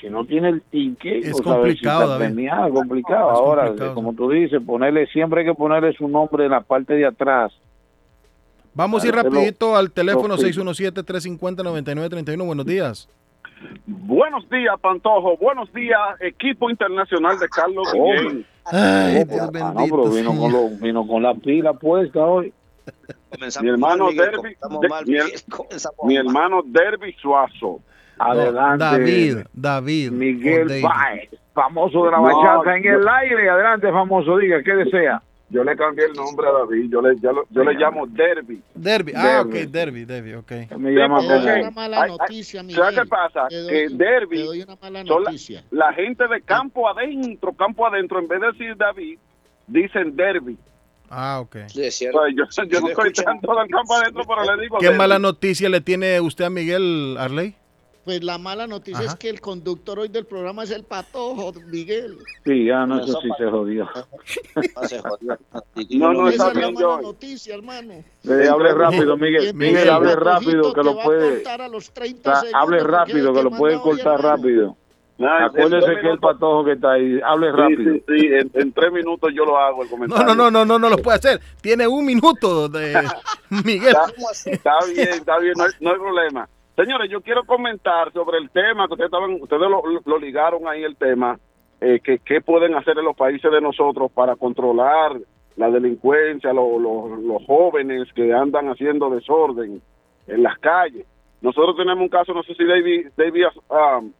si 0.00 0.08
no 0.08 0.24
tiene 0.24 0.48
el 0.48 0.62
ticket, 0.62 1.24
es 1.24 1.40
complicado, 1.40 2.18
si 2.18 2.46
complicado. 2.72 3.30
Ahora, 3.30 3.74
como 3.94 4.12
tú 4.14 4.30
dices, 4.30 4.60
ponerle 4.64 5.06
siempre 5.08 5.40
hay 5.40 5.46
que 5.46 5.54
ponerle 5.54 5.92
su 5.92 6.08
nombre 6.08 6.44
en 6.44 6.52
la 6.52 6.60
parte 6.60 6.94
de 6.94 7.06
atrás. 7.06 7.52
Vamos 8.74 9.02
a 9.02 9.08
ir 9.08 9.14
rapidito 9.14 9.76
al 9.76 9.90
teléfono 9.90 10.36
617-350-9931. 10.36 12.46
Buenos 12.46 12.66
días. 12.66 13.08
Buenos 13.86 14.48
días, 14.48 14.74
Pantojo. 14.80 15.36
Buenos 15.36 15.72
días, 15.72 15.98
equipo 16.20 16.70
internacional 16.70 17.38
de 17.38 17.48
Carlos 17.48 17.88
Ay, 18.64 19.24
Dios 19.24 19.50
bendito. 19.50 20.10
vino, 20.10 20.36
con 20.36 20.80
vino 20.80 21.06
con 21.06 21.22
la 21.22 21.34
pila 21.34 21.72
puesta 21.72 22.24
hoy. 22.24 22.52
mi 23.62 23.68
hermano 23.68 24.08
Derby, 24.12 24.56
mi 26.04 26.16
hermano 26.16 26.62
Derby 26.64 27.12
Suazo 27.14 27.80
Adelante. 28.18 28.84
David, 28.84 29.38
David. 29.52 30.10
Miguel 30.10 30.82
Baez, 30.82 31.30
famoso 31.54 32.04
de 32.04 32.10
la 32.10 32.18
bachata 32.18 32.76
en 32.76 32.86
el 32.86 33.08
aire. 33.08 33.50
Adelante, 33.50 33.90
famoso, 33.90 34.36
diga, 34.38 34.62
¿qué 34.62 34.74
desea? 34.74 35.22
Yo 35.50 35.64
le 35.64 35.74
cambié 35.76 36.04
el 36.04 36.12
nombre 36.12 36.46
a 36.46 36.52
David, 36.52 36.90
yo 36.90 37.00
le, 37.00 37.16
yo, 37.20 37.64
le 37.64 37.72
llamo 37.72 38.06
Derby. 38.06 38.62
Derby, 38.74 39.12
ah, 39.16 39.42
ok, 39.46 39.54
Derby, 39.70 40.04
Derby, 40.04 40.34
ok. 40.34 40.52
Me 40.76 40.90
llama 40.90 41.20
una 41.20 41.70
mala 41.70 42.06
noticia, 42.06 42.62
Miguel. 42.62 42.82
¿Sabes 42.82 43.00
qué 43.00 43.06
pasa? 43.06 43.46
que 43.48 43.88
Derby 43.90 44.66
son 45.06 45.24
la, 45.24 45.32
la, 45.70 45.92
gente 45.94 46.28
de 46.28 46.42
campo 46.42 46.86
adentro, 46.86 47.54
campo 47.54 47.86
adentro, 47.86 48.18
en 48.18 48.28
vez 48.28 48.40
de 48.42 48.46
decir 48.48 48.76
David, 48.76 49.18
dicen 49.66 50.14
Derby. 50.14 50.58
Ah, 51.08 51.40
ok. 51.40 51.56
Sí, 51.68 51.82
es 51.82 51.94
cierto. 51.94 52.20
yo, 52.28 52.44
yo 52.66 52.80
no 52.80 52.88
estoy 52.88 53.12
tanto 53.12 53.54
del 53.54 53.68
campo 53.68 53.94
adentro, 53.94 54.24
pero 54.28 54.54
le 54.54 54.62
digo. 54.62 54.78
¿Qué 54.78 54.90
mala 54.90 55.18
noticia 55.18 55.70
le 55.70 55.80
tiene 55.80 56.20
usted 56.20 56.44
a 56.44 56.50
Miguel 56.50 57.16
Arley? 57.18 57.54
Pues 58.08 58.24
la 58.24 58.38
mala 58.38 58.66
noticia 58.66 59.04
es 59.04 59.16
que 59.16 59.28
el 59.28 59.38
conductor 59.38 59.98
hoy 59.98 60.08
del 60.08 60.24
programa 60.24 60.64
es 60.64 60.70
el 60.70 60.82
patojo, 60.82 61.52
Miguel. 61.66 62.16
Sí, 62.42 62.64
ya 62.64 62.86
no 62.86 63.06
sé 63.06 63.12
si 63.20 63.28
se 63.36 63.50
jodió. 63.50 63.84
No 63.84 64.88
se 64.88 64.98
jodió. 64.98 65.38
No, 65.90 66.14
no, 66.14 66.28
Esa 66.30 66.48
es 66.48 66.56
la 66.56 66.70
mala 66.70 67.02
noticia, 67.02 67.54
hermano. 67.54 68.02
Le 68.22 68.48
hable 68.48 68.72
rápido, 68.72 69.14
Miguel. 69.18 69.52
Miguel, 69.52 69.90
hable 69.90 70.16
rápido 70.16 70.72
que 70.72 70.82
lo 70.82 70.98
puede. 71.02 71.46
A 71.46 71.68
los 71.68 71.90
30 71.90 72.44
hable 72.54 72.78
rápido 72.78 73.34
que 73.34 73.42
lo 73.42 73.50
puede 73.50 73.78
cortar 73.78 74.22
rápido. 74.22 74.74
Acuérdese 75.18 76.00
que 76.00 76.10
el 76.10 76.18
patojo 76.18 76.64
que 76.64 76.72
está 76.72 76.92
ahí, 76.92 77.20
hable 77.24 77.50
rápido. 77.52 77.94
Sí, 77.94 78.02
sí, 78.06 78.28
En, 78.54 78.72
tres 78.72 78.92
minutos 78.92 79.32
yo 79.34 79.44
lo 79.44 79.58
hago 79.58 79.82
el 79.82 79.90
comentario. 79.90 80.24
No, 80.24 80.34
no, 80.34 80.50
no, 80.50 80.64
no, 80.64 80.78
no, 80.78 80.88
lo 80.88 80.96
puede 80.98 81.18
hacer. 81.18 81.40
Tiene 81.60 81.86
un 81.88 82.06
minuto 82.06 82.68
de 82.68 83.02
Miguel. 83.64 83.96
Está, 84.46 84.78
bien, 84.94 85.08
está 85.08 85.38
bien, 85.38 85.54
no 85.80 85.90
hay, 85.90 85.98
problema. 85.98 86.48
Señores, 86.78 87.10
yo 87.10 87.22
quiero 87.22 87.42
comentar 87.42 88.12
sobre 88.12 88.38
el 88.38 88.50
tema 88.50 88.86
que 88.86 88.92
ustedes 88.92 89.08
estaban, 89.08 89.32
ustedes 89.42 89.62
lo, 90.04 90.18
ligaron 90.20 90.68
ahí 90.68 90.84
el 90.84 90.94
tema, 90.94 91.36
eh, 91.80 91.98
que 91.98 92.20
qué 92.20 92.40
pueden 92.40 92.76
hacer 92.76 92.96
en 92.96 93.04
los 93.04 93.16
países 93.16 93.50
de 93.50 93.60
nosotros 93.60 94.12
para 94.12 94.36
controlar 94.36 95.16
la 95.56 95.70
delincuencia, 95.70 96.52
los 96.52 97.44
jóvenes 97.48 98.06
que 98.14 98.32
andan 98.32 98.68
haciendo 98.68 99.10
desorden 99.10 99.82
en 100.28 100.42
las 100.44 100.56
calles. 100.60 101.04
Nosotros 101.40 101.76
tenemos 101.76 102.00
un 102.00 102.10
caso, 102.10 102.32
no 102.32 102.44
sé 102.44 102.54
si 102.54 102.64
David, 102.64 103.08
David 103.16 103.46
um, 103.70 104.12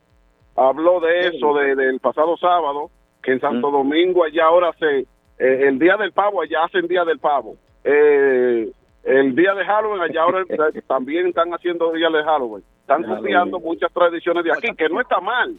habló 0.57 0.99
de 0.99 1.29
eso 1.29 1.55
de, 1.55 1.77
del 1.77 2.00
pasado 2.00 2.37
sábado, 2.38 2.91
que 3.23 3.35
en 3.35 3.41
Santo 3.41 3.71
Domingo 3.71 4.25
allá 4.25 4.47
ahora 4.47 4.73
se, 4.81 5.03
eh, 5.38 5.69
el 5.69 5.79
día 5.79 5.97
del 5.97 6.11
pavo, 6.11 6.43
allá 6.43 6.65
hacen 6.65 6.88
día 6.88 7.05
del 7.05 7.21
pavo. 7.21 7.55
Eh, 7.85 8.69
el 9.05 9.35
día 9.35 9.55
de 9.55 9.64
Halloween, 9.64 10.02
allá 10.02 10.23
ahora 10.23 10.45
también 10.87 11.28
están 11.28 11.52
haciendo 11.52 11.93
día 11.93 12.09
de 12.11 12.23
Halloween. 12.25 12.64
Están 12.81 13.02
copiando 13.05 13.61
muchas 13.61 13.93
tradiciones 13.93 14.45
de 14.45 14.52
aquí, 14.52 14.75
que 14.75 14.88
no 14.88 15.00
está 15.00 15.21
mal, 15.21 15.59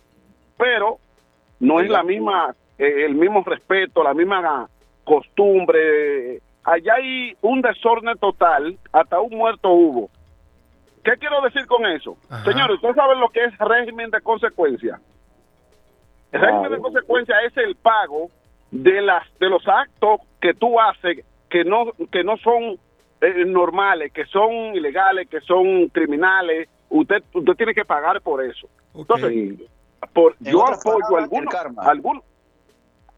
pero 0.58 0.98
no 1.60 1.80
es 1.80 1.90
la 1.90 2.04
misma, 2.04 2.56
eh, 2.78 3.06
el 3.06 3.16
mismo 3.16 3.44
respeto, 3.46 4.04
la 4.04 4.14
misma 4.14 4.68
costumbre. 5.04 6.42
Allá 6.64 6.94
hay 6.96 7.36
un 7.42 7.62
desorden 7.62 8.18
total, 8.18 8.78
hasta 8.92 9.20
un 9.20 9.38
muerto 9.38 9.70
hubo. 9.70 10.10
¿Qué 11.04 11.12
quiero 11.18 11.42
decir 11.42 11.66
con 11.66 11.86
eso? 11.86 12.18
Señores, 12.44 12.76
¿ustedes 12.76 12.96
saben 12.96 13.20
lo 13.20 13.30
que 13.30 13.46
es 13.46 13.58
régimen 13.58 14.12
de 14.12 14.22
consecuencia? 14.22 15.00
El 16.32 16.42
régimen 16.42 16.72
de 16.72 16.80
consecuencia 16.80 17.36
es 17.42 17.56
el 17.58 17.76
pago 17.76 18.30
de 18.72 19.02
las 19.02 19.24
de 19.40 19.50
los 19.50 19.68
actos 19.68 20.22
que 20.42 20.54
tú 20.54 20.80
haces 20.80 21.26
que 21.50 21.64
no 21.64 21.92
que 22.12 22.24
no 22.24 22.38
son 22.38 22.78
eh, 23.22 23.46
normales, 23.46 24.12
que 24.12 24.26
son 24.26 24.76
ilegales, 24.76 25.28
que 25.30 25.42
son 25.42 25.90
criminales. 25.90 26.70
Usted 26.90 27.24
usted 27.34 27.54
tiene 27.54 27.74
que 27.74 27.86
pagar 27.86 28.22
por 28.22 28.44
eso. 28.44 28.68
Entonces, 28.96 29.60
por, 30.14 30.36
yo 30.40 30.66
apoyo 30.66 31.18
algunos, 31.18 31.54
algunos 31.78 32.24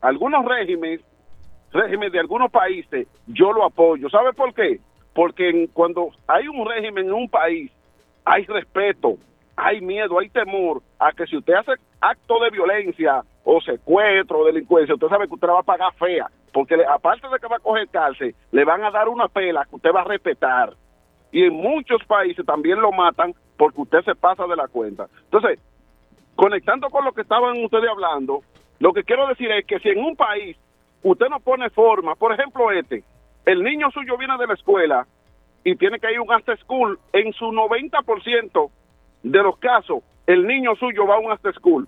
algunos 0.01 0.45
regímenes 0.45 1.01
regímenes 1.71 2.11
de 2.11 2.19
algunos 2.19 2.51
países, 2.51 3.07
yo 3.27 3.53
lo 3.53 3.63
apoyo. 3.63 4.09
¿Sabe 4.09 4.33
por 4.33 4.53
qué? 4.53 4.79
porque 5.13 5.69
cuando 5.73 6.11
hay 6.27 6.47
un 6.47 6.65
régimen 6.65 7.07
en 7.07 7.13
un 7.13 7.29
país, 7.29 7.71
hay 8.23 8.45
respeto, 8.45 9.17
hay 9.55 9.81
miedo, 9.81 10.19
hay 10.19 10.29
temor 10.29 10.81
a 10.99 11.11
que 11.11 11.25
si 11.27 11.37
usted 11.37 11.53
hace 11.53 11.73
acto 11.99 12.39
de 12.39 12.49
violencia 12.49 13.21
o 13.43 13.61
secuestro 13.61 14.39
o 14.39 14.45
delincuencia, 14.45 14.95
usted 14.95 15.07
sabe 15.07 15.27
que 15.27 15.33
usted 15.33 15.47
va 15.47 15.59
a 15.59 15.63
pagar 15.63 15.93
fea, 15.95 16.27
porque 16.53 16.75
aparte 16.87 17.27
de 17.27 17.39
que 17.39 17.47
va 17.47 17.57
a 17.57 17.59
coger 17.59 17.87
cárcel, 17.89 18.35
le 18.51 18.65
van 18.65 18.83
a 18.83 18.91
dar 18.91 19.09
una 19.09 19.27
pela 19.27 19.65
que 19.65 19.75
usted 19.75 19.91
va 19.93 20.01
a 20.01 20.05
respetar. 20.05 20.73
Y 21.31 21.45
en 21.45 21.53
muchos 21.53 22.03
países 22.05 22.45
también 22.45 22.81
lo 22.81 22.91
matan 22.91 23.33
porque 23.57 23.81
usted 23.81 24.01
se 24.03 24.15
pasa 24.15 24.45
de 24.47 24.55
la 24.55 24.67
cuenta. 24.67 25.07
Entonces, 25.23 25.59
conectando 26.35 26.89
con 26.89 27.05
lo 27.05 27.13
que 27.13 27.21
estaban 27.21 27.63
ustedes 27.63 27.89
hablando, 27.89 28.41
lo 28.79 28.93
que 28.93 29.03
quiero 29.03 29.27
decir 29.27 29.51
es 29.51 29.65
que 29.65 29.79
si 29.79 29.89
en 29.89 29.99
un 29.99 30.15
país 30.15 30.57
usted 31.03 31.27
no 31.29 31.39
pone 31.39 31.69
forma, 31.69 32.15
por 32.15 32.33
ejemplo 32.33 32.71
este, 32.71 33.03
el 33.45 33.63
niño 33.63 33.89
suyo 33.91 34.17
viene 34.17 34.37
de 34.37 34.47
la 34.47 34.53
escuela 34.53 35.07
y 35.63 35.75
tiene 35.75 35.99
que 35.99 36.11
ir 36.11 36.17
a 36.17 36.21
un 36.21 36.31
after 36.31 36.57
school, 36.59 36.99
en 37.13 37.31
su 37.33 37.45
90% 37.45 38.71
de 39.23 39.43
los 39.43 39.57
casos, 39.57 40.03
el 40.25 40.47
niño 40.47 40.75
suyo 40.75 41.05
va 41.05 41.15
a 41.15 41.19
un 41.19 41.31
after 41.31 41.53
school. 41.53 41.87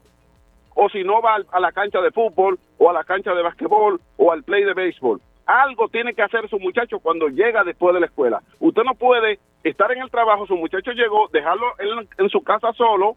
O 0.76 0.90
si 0.90 1.04
no, 1.04 1.22
va 1.22 1.38
a 1.52 1.60
la 1.60 1.72
cancha 1.72 2.02
de 2.02 2.12
fútbol, 2.12 2.60
o 2.78 2.90
a 2.90 2.94
la 2.94 3.04
cancha 3.04 3.34
de 3.34 3.42
basquetbol, 3.42 4.00
o 4.18 4.32
al 4.32 4.44
play 4.44 4.64
de 4.64 4.74
béisbol. 4.74 5.22
Algo 5.46 5.90
tiene 5.90 6.14
que 6.14 6.22
hacer 6.22 6.48
su 6.50 6.60
muchacho 6.60 7.00
cuando 7.00 7.28
llega 7.28 7.64
después 7.64 7.94
de 7.94 8.00
la 8.00 8.06
escuela. 8.06 8.42
Usted 8.60 8.84
no 8.84 8.96
puede 8.96 9.40
estar 9.64 9.92
en 9.92 10.02
el 10.02 10.10
trabajo, 10.10 10.48
su 10.48 10.56
muchacho 10.56 10.92
llegó, 10.92 11.28
dejarlo 11.34 11.66
en 12.18 12.30
su 12.30 12.42
casa 12.44 12.72
solo, 12.74 13.16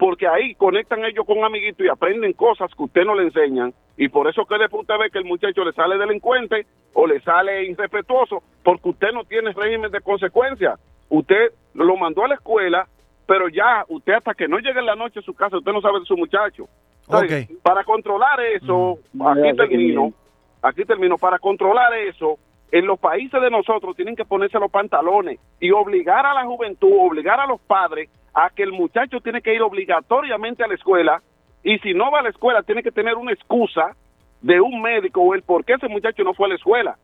porque 0.00 0.26
ahí 0.26 0.54
conectan 0.54 1.04
ellos 1.04 1.26
con 1.26 1.44
amiguitos 1.44 1.84
y 1.84 1.88
aprenden 1.90 2.32
cosas 2.32 2.70
que 2.74 2.82
usted 2.82 3.04
no 3.04 3.14
le 3.14 3.24
enseñan 3.24 3.74
y 4.00 4.08
por 4.08 4.26
eso 4.26 4.46
que 4.46 4.56
después 4.56 4.80
usted 4.80 4.94
ve 4.98 5.10
que 5.10 5.18
el 5.18 5.26
muchacho 5.26 5.62
le 5.62 5.74
sale 5.74 5.98
delincuente 5.98 6.66
o 6.94 7.06
le 7.06 7.20
sale 7.20 7.64
irrespetuoso 7.64 8.42
porque 8.64 8.88
usted 8.88 9.12
no 9.12 9.24
tiene 9.24 9.52
régimen 9.52 9.90
de 9.90 10.00
consecuencia. 10.00 10.76
Usted 11.10 11.52
lo 11.74 11.98
mandó 11.98 12.24
a 12.24 12.28
la 12.28 12.36
escuela, 12.36 12.88
pero 13.26 13.50
ya 13.50 13.84
usted 13.88 14.14
hasta 14.14 14.32
que 14.32 14.48
no 14.48 14.58
llegue 14.58 14.80
en 14.80 14.86
la 14.86 14.96
noche 14.96 15.18
a 15.18 15.22
su 15.22 15.34
casa, 15.34 15.58
usted 15.58 15.72
no 15.72 15.82
sabe 15.82 16.00
de 16.00 16.06
su 16.06 16.16
muchacho. 16.16 16.66
Para 17.62 17.84
controlar 17.84 18.40
eso, 18.40 18.98
mm. 19.12 19.26
aquí 19.26 19.56
termino, 19.56 20.12
aquí 20.62 20.84
termino, 20.84 21.18
para 21.18 21.38
controlar 21.38 21.92
eso, 21.94 22.38
en 22.72 22.86
los 22.86 22.98
países 22.98 23.40
de 23.40 23.50
nosotros 23.50 23.96
tienen 23.96 24.16
que 24.16 24.24
ponerse 24.24 24.58
los 24.58 24.70
pantalones 24.70 25.40
y 25.58 25.70
obligar 25.72 26.24
a 26.24 26.34
la 26.34 26.44
juventud, 26.44 26.92
obligar 26.92 27.40
a 27.40 27.46
los 27.46 27.60
padres 27.60 28.08
a 28.32 28.50
que 28.50 28.62
el 28.62 28.72
muchacho 28.72 29.20
tiene 29.20 29.42
que 29.42 29.54
ir 29.54 29.62
obligatoriamente 29.62 30.62
a 30.62 30.68
la 30.68 30.74
escuela 30.74 31.20
y 31.62 31.78
si 31.80 31.94
no 31.94 32.10
va 32.10 32.20
a 32.20 32.22
la 32.22 32.28
escuela 32.30 32.62
tiene 32.62 32.82
que 32.82 32.92
tener 32.92 33.16
una 33.16 33.32
excusa 33.32 33.96
de 34.40 34.60
un 34.60 34.80
médico 34.80 35.20
o 35.20 35.34
el 35.34 35.42
por 35.42 35.64
qué 35.64 35.74
ese 35.74 35.88
muchacho 35.88 36.22
no 36.22 36.34
fue 36.34 36.46
a 36.46 36.50
la 36.50 36.54
escuela. 36.54 36.96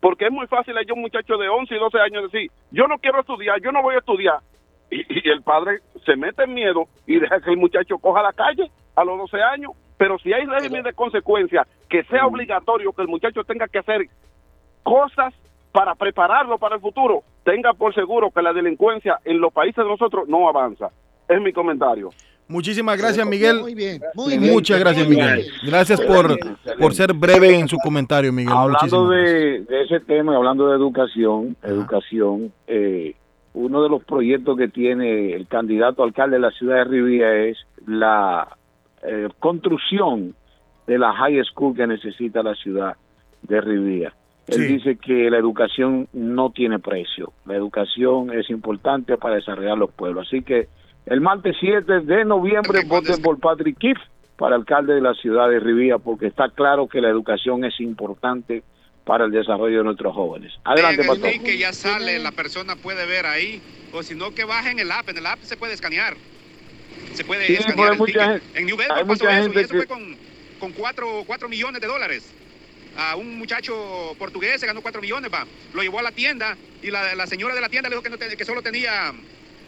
Porque 0.00 0.26
es 0.26 0.32
muy 0.32 0.46
fácil 0.46 0.76
a 0.76 0.92
un 0.92 1.00
muchacho 1.00 1.36
de 1.36 1.48
11 1.48 1.74
y 1.74 1.78
12 1.78 1.98
años 1.98 2.30
decir, 2.30 2.50
yo 2.70 2.86
no 2.86 2.98
quiero 2.98 3.20
estudiar, 3.20 3.60
yo 3.60 3.72
no 3.72 3.82
voy 3.82 3.96
a 3.96 3.98
estudiar. 3.98 4.38
Y, 4.90 5.28
el 5.28 5.42
padre 5.42 5.80
se 6.04 6.14
mete 6.14 6.44
en 6.44 6.54
miedo 6.54 6.84
y 7.06 7.18
deja 7.18 7.40
que 7.40 7.50
el 7.50 7.56
muchacho 7.56 7.98
coja 7.98 8.22
la 8.22 8.32
calle 8.32 8.70
a 8.96 9.04
los 9.04 9.18
12 9.18 9.42
años. 9.42 9.72
Pero 9.96 10.18
si 10.18 10.32
hay 10.32 10.44
régimen 10.44 10.82
de 10.82 10.92
consecuencia 10.92 11.66
que 11.88 12.02
sea 12.04 12.26
obligatorio 12.26 12.92
que 12.92 13.02
el 13.02 13.08
muchacho 13.08 13.44
tenga 13.44 13.68
que 13.68 13.78
hacer 13.78 14.08
cosas 14.82 15.32
para 15.72 15.94
prepararlo 15.94 16.58
para 16.58 16.76
el 16.76 16.80
futuro, 16.80 17.22
tenga 17.44 17.72
por 17.74 17.94
seguro 17.94 18.30
que 18.30 18.42
la 18.42 18.52
delincuencia 18.52 19.18
en 19.24 19.40
los 19.40 19.52
países 19.52 19.84
de 19.84 19.90
nosotros 19.90 20.28
no 20.28 20.48
avanza. 20.48 20.90
Es 21.28 21.40
mi 21.40 21.52
comentario. 21.52 22.10
Muchísimas 22.48 22.96
gracias, 22.96 23.26
Miguel. 23.26 23.60
Muy 23.60 23.74
bien, 23.74 24.00
muy 24.14 24.38
bien. 24.38 24.52
Muchas 24.52 24.78
gracias, 24.78 25.08
Miguel. 25.08 25.46
Gracias 25.64 26.00
por, 26.00 26.38
por 26.78 26.94
ser 26.94 27.12
breve 27.12 27.58
en 27.58 27.66
su 27.66 27.76
comentario, 27.78 28.32
Miguel. 28.32 28.52
Hablando 28.54 29.08
de, 29.08 29.66
ese 29.84 30.00
tema, 30.00 30.36
hablando 30.36 30.68
de 30.68 30.76
educación, 30.76 31.56
educación, 31.62 32.52
eh, 32.68 33.14
uno 33.54 33.82
de 33.82 33.88
los 33.88 34.04
proyectos 34.04 34.56
que 34.56 34.68
tiene 34.68 35.32
el 35.32 35.48
candidato 35.48 36.04
alcalde 36.04 36.36
de 36.36 36.42
la 36.42 36.50
ciudad 36.52 36.76
de 36.76 36.84
Rivía 36.84 37.34
es 37.34 37.58
la 37.84 38.46
eh, 39.02 39.28
construcción 39.38 40.34
de 40.86 40.98
la 40.98 41.12
high 41.12 41.42
school 41.44 41.76
que 41.76 41.86
necesita 41.86 42.42
la 42.42 42.54
ciudad 42.54 42.96
de 43.42 43.60
Rivía. 43.60 44.14
Él 44.46 44.68
dice 44.68 44.96
que 44.96 45.28
la 45.28 45.38
educación 45.38 46.08
no 46.12 46.50
tiene 46.50 46.78
precio. 46.78 47.32
La 47.46 47.56
educación 47.56 48.32
es 48.32 48.48
importante 48.48 49.16
para 49.16 49.34
desarrollar 49.34 49.76
los 49.76 49.90
pueblos. 49.90 50.28
Así 50.28 50.42
que 50.42 50.68
el 51.06 51.20
martes 51.20 51.56
7 51.58 52.00
de 52.00 52.24
noviembre 52.24 52.84
voten 52.86 53.20
por 53.22 53.40
Patrick 53.40 53.76
Kiff 53.78 53.98
para 54.36 54.54
alcalde 54.54 54.94
de 54.94 55.00
la 55.00 55.14
ciudad 55.14 55.48
de 55.48 55.58
Rivía, 55.58 55.98
porque 55.98 56.26
está 56.26 56.48
claro 56.50 56.86
que 56.86 57.00
la 57.00 57.08
educación 57.08 57.64
es 57.64 57.80
importante 57.80 58.62
para 59.04 59.24
el 59.24 59.30
desarrollo 59.30 59.78
de 59.78 59.84
nuestros 59.84 60.14
jóvenes. 60.14 60.52
Adelante, 60.64 61.02
En 61.02 61.24
el 61.24 61.42
que 61.42 61.58
ya 61.58 61.72
sale, 61.72 62.18
la 62.18 62.32
persona 62.32 62.76
puede 62.76 63.06
ver 63.06 63.26
ahí, 63.26 63.62
o 63.92 64.02
si 64.02 64.14
no, 64.14 64.32
que 64.32 64.44
bajen 64.44 64.78
el 64.78 64.92
app. 64.92 65.08
En 65.08 65.18
el 65.18 65.26
app 65.26 65.38
se 65.42 65.56
puede 65.56 65.74
escanear. 65.74 66.16
Se 67.16 67.24
puede 67.24 67.52
escanear 67.52 67.94
el 67.94 68.04
ticket. 68.04 68.42
en 68.54 68.66
New 68.66 68.76
Bedford 68.76 69.06
pasó 69.06 69.28
eso, 69.28 69.52
y 69.52 69.58
eso 69.58 69.74
fue 69.74 69.86
con, 69.86 70.16
con 70.58 70.72
4 70.72 71.48
millones 71.48 71.80
de 71.80 71.86
dólares 71.86 72.32
a 72.96 73.16
un 73.16 73.38
muchacho 73.38 74.14
portugués, 74.18 74.60
se 74.60 74.66
ganó 74.66 74.80
4 74.80 75.00
millones, 75.00 75.30
va. 75.32 75.46
Lo 75.74 75.82
llevó 75.82 75.98
a 75.98 76.02
la 76.02 76.12
tienda 76.12 76.56
y 76.82 76.90
la, 76.90 77.26
señora 77.26 77.54
de 77.54 77.60
la 77.60 77.68
tienda 77.68 77.88
le 77.88 77.96
dijo 77.96 78.02
que, 78.02 78.10
no 78.10 78.18
que 78.18 78.44
solo 78.44 78.62
tenía 78.62 79.12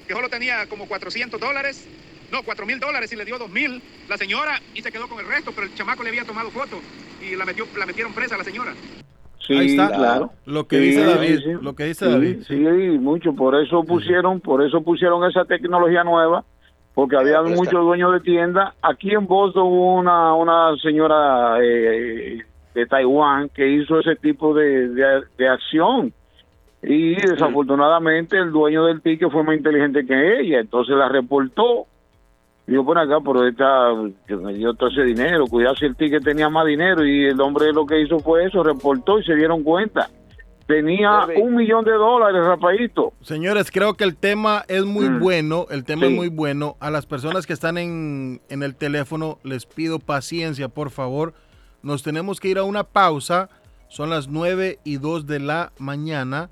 que 0.07 0.15
solo 0.15 0.31
tenía 0.31 0.67
como 0.67 0.89
400 0.89 1.39
dólares, 1.39 1.87
no, 2.33 2.43
4 2.43 2.65
mil 2.65 2.81
dólares 2.81 3.13
y 3.13 3.17
le 3.17 3.27
dio 3.27 3.39
2 3.39 3.51
mil 3.51 3.83
la 4.09 4.17
señora 4.17 4.61
y 4.75 4.81
se 4.81 4.91
quedó 4.91 5.07
con 5.07 5.21
el 5.21 5.27
resto, 5.27 5.53
pero 5.55 5.67
el 5.67 5.75
chamaco 5.75 6.03
le 6.03 6.09
había 6.09 6.25
tomado 6.25 6.51
foto 6.51 6.81
y 7.21 7.37
la, 7.37 7.45
metió, 7.45 7.67
la 7.77 7.85
metieron 7.85 8.15
presa 8.15 8.35
a 8.35 8.39
la 8.39 8.45
señora. 8.45 8.73
Sí, 9.39 9.55
Ahí 9.55 9.71
está, 9.71 9.89
claro. 9.89 10.33
Lo 10.47 10.67
que 10.67 10.79
dice 10.79 11.05
David, 11.05 11.41
lo 11.61 11.75
que 11.75 11.85
dice 11.85 12.07
David. 12.07 12.39
Sí, 12.47 12.57
mucho, 12.57 13.35
por 13.35 13.61
eso 13.63 13.85
pusieron, 13.85 14.41
por 14.41 14.65
eso 14.65 14.83
pusieron 14.83 15.29
esa 15.29 15.45
tecnología 15.45 16.05
nueva 16.05 16.45
porque 16.99 17.17
había 17.17 17.41
muchos 17.43 17.81
dueños 17.81 18.13
de 18.13 18.19
tiendas. 18.19 18.75
Aquí 18.83 19.13
en 19.13 19.29
Boston 19.29 19.69
hubo 19.69 19.95
una, 19.95 20.35
una 20.35 20.77
señora 20.83 21.57
eh, 21.63 22.43
de 22.75 22.87
Taiwán 22.87 23.51
que 23.51 23.69
hizo 23.69 24.01
ese 24.01 24.17
tipo 24.17 24.53
de, 24.53 24.89
de, 24.89 25.49
acción. 25.49 26.13
Y 26.83 27.15
desafortunadamente 27.15 28.37
el 28.37 28.51
dueño 28.51 28.87
del 28.87 29.01
ticket 29.01 29.31
fue 29.31 29.45
más 29.45 29.57
inteligente 29.57 30.05
que 30.05 30.41
ella, 30.41 30.59
entonces 30.59 30.97
la 30.97 31.09
reportó. 31.09 31.87
Dijo, 32.67 32.85
por 32.85 32.99
acá, 32.99 33.19
pero 33.25 33.47
esta, 33.47 33.95
me 34.37 34.55
dio 34.55 34.75
todo 34.75 34.89
ese 34.89 35.05
dinero, 35.05 35.47
cuidado 35.47 35.77
si 35.77 35.85
el 35.85 35.95
ticket 35.95 36.25
tenía 36.25 36.49
más 36.49 36.67
dinero 36.67 37.07
y 37.07 37.27
el 37.27 37.41
hombre 37.41 37.73
lo 37.73 37.87
que 37.87 38.01
hizo 38.01 38.19
fue 38.19 38.47
eso, 38.47 38.65
reportó 38.65 39.21
y 39.21 39.23
se 39.23 39.37
dieron 39.37 39.63
cuenta. 39.63 40.09
Tenía 40.69 41.27
un 41.41 41.57
millón 41.57 41.85
de 41.85 41.93
dólares, 41.93 42.45
Rafaito. 42.45 43.15
Señores, 43.23 43.71
creo 43.73 43.95
que 43.95 44.05
el 44.05 44.17
tema 44.17 44.65
es 44.69 44.85
muy 44.85 45.09
mm. 45.09 45.19
bueno, 45.19 45.67
el 45.71 45.83
tema 45.83 46.07
es 46.07 46.13
muy 46.13 46.29
bueno. 46.29 46.77
A 46.79 46.91
las 46.91 47.07
personas 47.07 47.47
que 47.47 47.55
están 47.55 47.79
en, 47.79 48.43
en, 48.51 48.63
el 48.63 48.77
teléfono 48.77 49.39
les 49.43 49.65
pido 49.65 49.99
paciencia, 49.99 50.69
por 50.69 50.91
favor. 50.91 51.33
Nos 51.83 52.03
tenemos 52.03 52.39
que 52.39 52.49
ir 52.49 52.59
a 52.59 52.65
una 52.65 52.85
pausa. 52.85 53.49
Son 53.89 54.11
las 54.11 54.29
9 54.29 54.79
y 54.85 54.99
2 54.99 55.27
de 55.27 55.41
la 55.41 55.73
mañana 55.79 56.51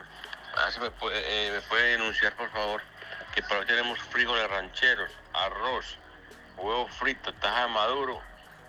me, 0.81 0.91
puede, 0.93 1.19
eh, 1.19 1.51
¿Me 1.53 1.61
puede 1.63 1.93
denunciar, 1.93 2.37
por 2.37 2.51
favor? 2.51 2.81
Que 3.35 3.43
por 3.43 3.59
hoy 3.59 3.67
tenemos 3.67 3.99
frijoles 3.99 4.49
rancheros, 4.49 5.11
arroz, 5.33 5.99
huevo 6.59 6.87
frito, 6.89 7.33
taja 7.35 7.63
de 7.67 7.69
maduro 7.73 8.21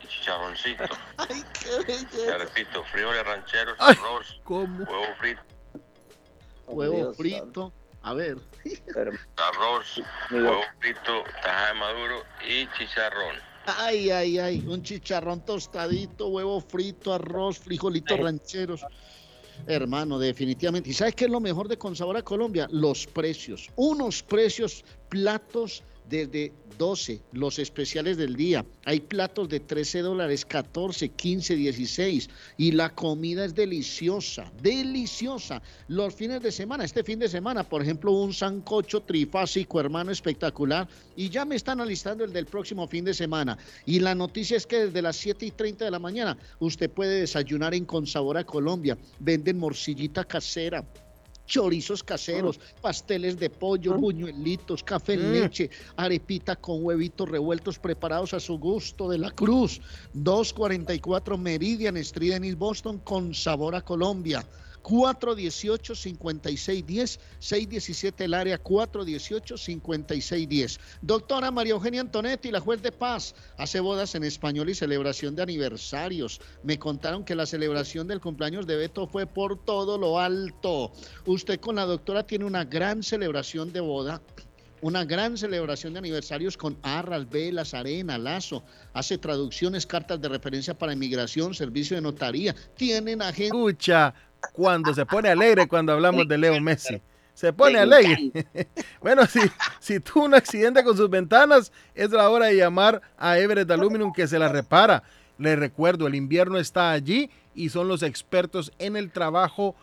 y 0.02 0.08
chicharroncito. 0.08 0.84
Ay, 1.18 1.44
qué 1.54 1.70
belleza. 1.86 2.26
Te 2.26 2.38
repito, 2.38 2.84
frijoles 2.86 3.26
rancheros, 3.26 3.76
arroz, 3.80 4.42
huevo 4.46 5.16
frito. 5.20 5.42
Huevo 6.68 7.14
frito. 7.14 7.74
A 8.04 8.14
ver. 8.14 8.38
Arroz, 9.38 10.02
huevo 10.32 10.62
frito, 10.80 11.24
taja 11.42 11.68
de 11.68 11.74
maduro 11.80 12.24
y 12.48 12.68
chicharrón. 12.78 13.36
Ay, 13.66 14.10
ay, 14.10 14.40
ay, 14.40 14.66
un 14.68 14.84
chicharrón 14.84 15.46
tostadito, 15.46 16.28
huevo 16.28 16.60
frito, 16.60 17.14
arroz, 17.14 17.60
frijolitos 17.60 18.20
rancheros. 18.20 18.86
Hermano, 19.68 20.20
definitivamente. 20.20 20.90
¿Y 20.90 20.94
sabes 20.94 21.16
qué 21.16 21.26
es 21.26 21.32
lo 21.32 21.40
mejor 21.40 21.68
de 21.68 21.78
Consabora 21.78 22.22
Colombia? 22.22 22.68
Los 22.72 23.08
precios. 23.08 23.70
Unos 23.76 24.24
precios, 24.24 24.84
platos 25.10 25.84
desde 26.10 26.54
12, 26.78 27.22
los 27.32 27.60
especiales 27.60 28.18
del 28.18 28.36
día. 28.36 28.66
Hay 28.86 29.00
platos 29.00 29.50
de 29.50 29.60
13 29.60 30.02
dólares, 30.02 30.46
14, 30.46 31.10
15, 31.10 31.56
16. 31.56 32.30
Y 32.58 32.72
la 32.72 32.90
comida 32.94 33.46
es 33.46 33.56
deliciosa, 33.56 34.52
deliciosa. 34.62 35.62
Los 35.88 36.14
fines 36.16 36.42
de 36.42 36.52
semana, 36.52 36.84
este 36.84 37.04
fin 37.04 37.20
de 37.20 37.30
semana, 37.30 37.64
por 37.64 37.82
ejemplo, 37.82 38.12
un 38.12 38.34
sancocho 38.34 39.02
trifásico, 39.02 39.80
hermano, 39.80 40.12
espectacular. 40.12 40.88
Y 41.16 41.30
ya 41.30 41.46
me 41.46 41.56
están 41.56 41.80
alistando 41.80 42.24
el 42.24 42.34
del 42.34 42.46
próximo 42.46 42.88
fin 42.88 43.06
de 43.06 43.14
semana. 43.14 43.58
Y 43.86 44.00
la 44.00 44.16
noticia 44.16 44.58
es 44.58 44.66
que 44.66 44.86
desde 44.86 45.02
las 45.02 45.16
7 45.18 45.46
y 45.46 45.52
30 45.52 45.86
de 45.86 45.92
la 45.92 46.00
mañana 46.00 46.38
usted 46.60 46.90
puede 46.90 47.22
desayunar 47.22 47.74
en 47.74 47.86
Consabora 47.86 48.44
Colombia. 48.44 48.98
Venden 49.20 49.60
morcillita 49.60 50.24
casera 50.24 50.84
chorizos 51.46 52.04
caseros, 52.04 52.60
ah. 52.60 52.82
pasteles 52.82 53.38
de 53.40 53.50
pollo, 53.50 53.94
ah. 53.94 53.98
buñuelitos, 53.98 54.84
café 54.84 55.14
en 55.14 55.30
mm. 55.30 55.34
leche, 55.34 55.70
arepita 55.96 56.56
con 56.56 56.84
huevitos 56.84 57.30
revueltos 57.30 57.80
preparados 57.80 58.34
a 58.34 58.40
su 58.40 58.58
gusto 58.58 59.10
de 59.10 59.18
la 59.18 59.32
Cruz. 59.32 59.82
244 60.14 61.38
Meridian 61.38 61.98
Street 61.98 62.34
en 62.34 62.44
East 62.46 62.58
Boston 62.58 63.00
con 63.00 63.34
sabor 63.34 63.76
a 63.76 63.82
Colombia. 63.82 64.46
418-5610, 64.84 67.20
617 67.40 68.26
el 68.26 68.34
área 68.34 68.62
418-5610. 68.62 70.80
Doctora 71.02 71.52
María 71.52 71.72
Eugenia 71.74 72.02
Antonetti, 72.02 72.52
la 72.52 72.60
juez 72.60 72.82
de 72.82 72.92
paz, 72.92 73.36
hace 73.58 73.80
bodas 73.80 74.16
en 74.16 74.24
español 74.24 74.70
y 74.70 74.76
celebración 74.76 75.36
de 75.36 75.44
aniversarios. 75.44 76.42
Me 76.64 76.78
contaron 76.78 77.24
que 77.24 77.36
la 77.36 77.46
celebración 77.46 78.08
del 78.08 78.20
cumpleaños 78.22 78.68
de 78.68 78.76
Beto 78.76 79.08
fue 79.08 79.26
por 79.26 79.64
todo 79.64 79.98
lo 79.98 80.20
alto. 80.20 80.92
Usted 81.26 81.60
con 81.60 81.78
la 81.78 81.86
doctora 81.86 82.28
tiene 82.28 82.44
una 82.46 82.66
gran 82.66 83.04
celebración 83.04 83.72
de 83.72 83.80
boda 83.80 84.22
una 84.84 85.06
gran 85.06 85.38
celebración 85.38 85.94
de 85.94 86.00
aniversarios 86.00 86.58
con 86.58 86.78
arras, 86.84 87.30
velas, 87.30 87.74
arena, 87.74 88.18
lazo, 88.18 88.64
hace 88.92 89.18
traducciones, 89.18 89.88
cartas 89.88 90.20
de 90.20 90.28
referencia 90.28 90.78
para 90.78 90.92
inmigración, 90.92 91.54
servicio 91.54 91.96
de 91.96 92.02
notaría, 92.02 92.54
tienen 92.76 93.22
agenda. 93.22 93.56
Escucha, 93.56 94.14
cuando 94.52 94.94
se 94.94 95.06
pone 95.06 95.30
alegre 95.30 95.68
cuando 95.68 95.94
hablamos 95.94 96.28
de 96.28 96.38
Leo 96.38 96.60
Messi. 96.60 97.02
Se 97.34 97.52
pone 97.52 97.80
alegre. 97.80 98.32
bueno, 99.02 99.26
si, 99.26 99.40
si 99.80 100.00
tuvo 100.00 100.26
un 100.26 100.36
accidente 100.36 100.84
con 100.84 100.96
sus 100.96 101.10
ventanas, 101.10 101.72
es 101.96 102.12
la 102.12 102.30
hora 102.30 102.48
de 102.48 102.58
llamar 102.58 103.02
a 103.18 103.40
Everett 103.40 103.72
Aluminum 103.72 104.14
que 104.14 104.28
se 104.28 104.38
la 104.38 104.50
repara. 104.50 105.04
Les 105.40 105.58
recuerdo, 105.58 106.06
el 106.06 106.16
invierno 106.16 106.60
está 106.60 106.92
allí 106.92 107.32
y 107.56 107.70
son 107.70 107.88
los 107.88 108.04
expertos 108.04 108.72
en 108.78 108.96
el 108.96 109.12
trabajo 109.12 109.76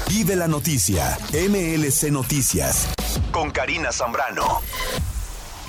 Vive 0.08 0.36
la 0.36 0.46
noticia, 0.46 1.18
MLC 1.32 2.10
Noticias, 2.12 2.88
con 3.30 3.50
Karina 3.50 3.90
Zambrano. 3.92 4.62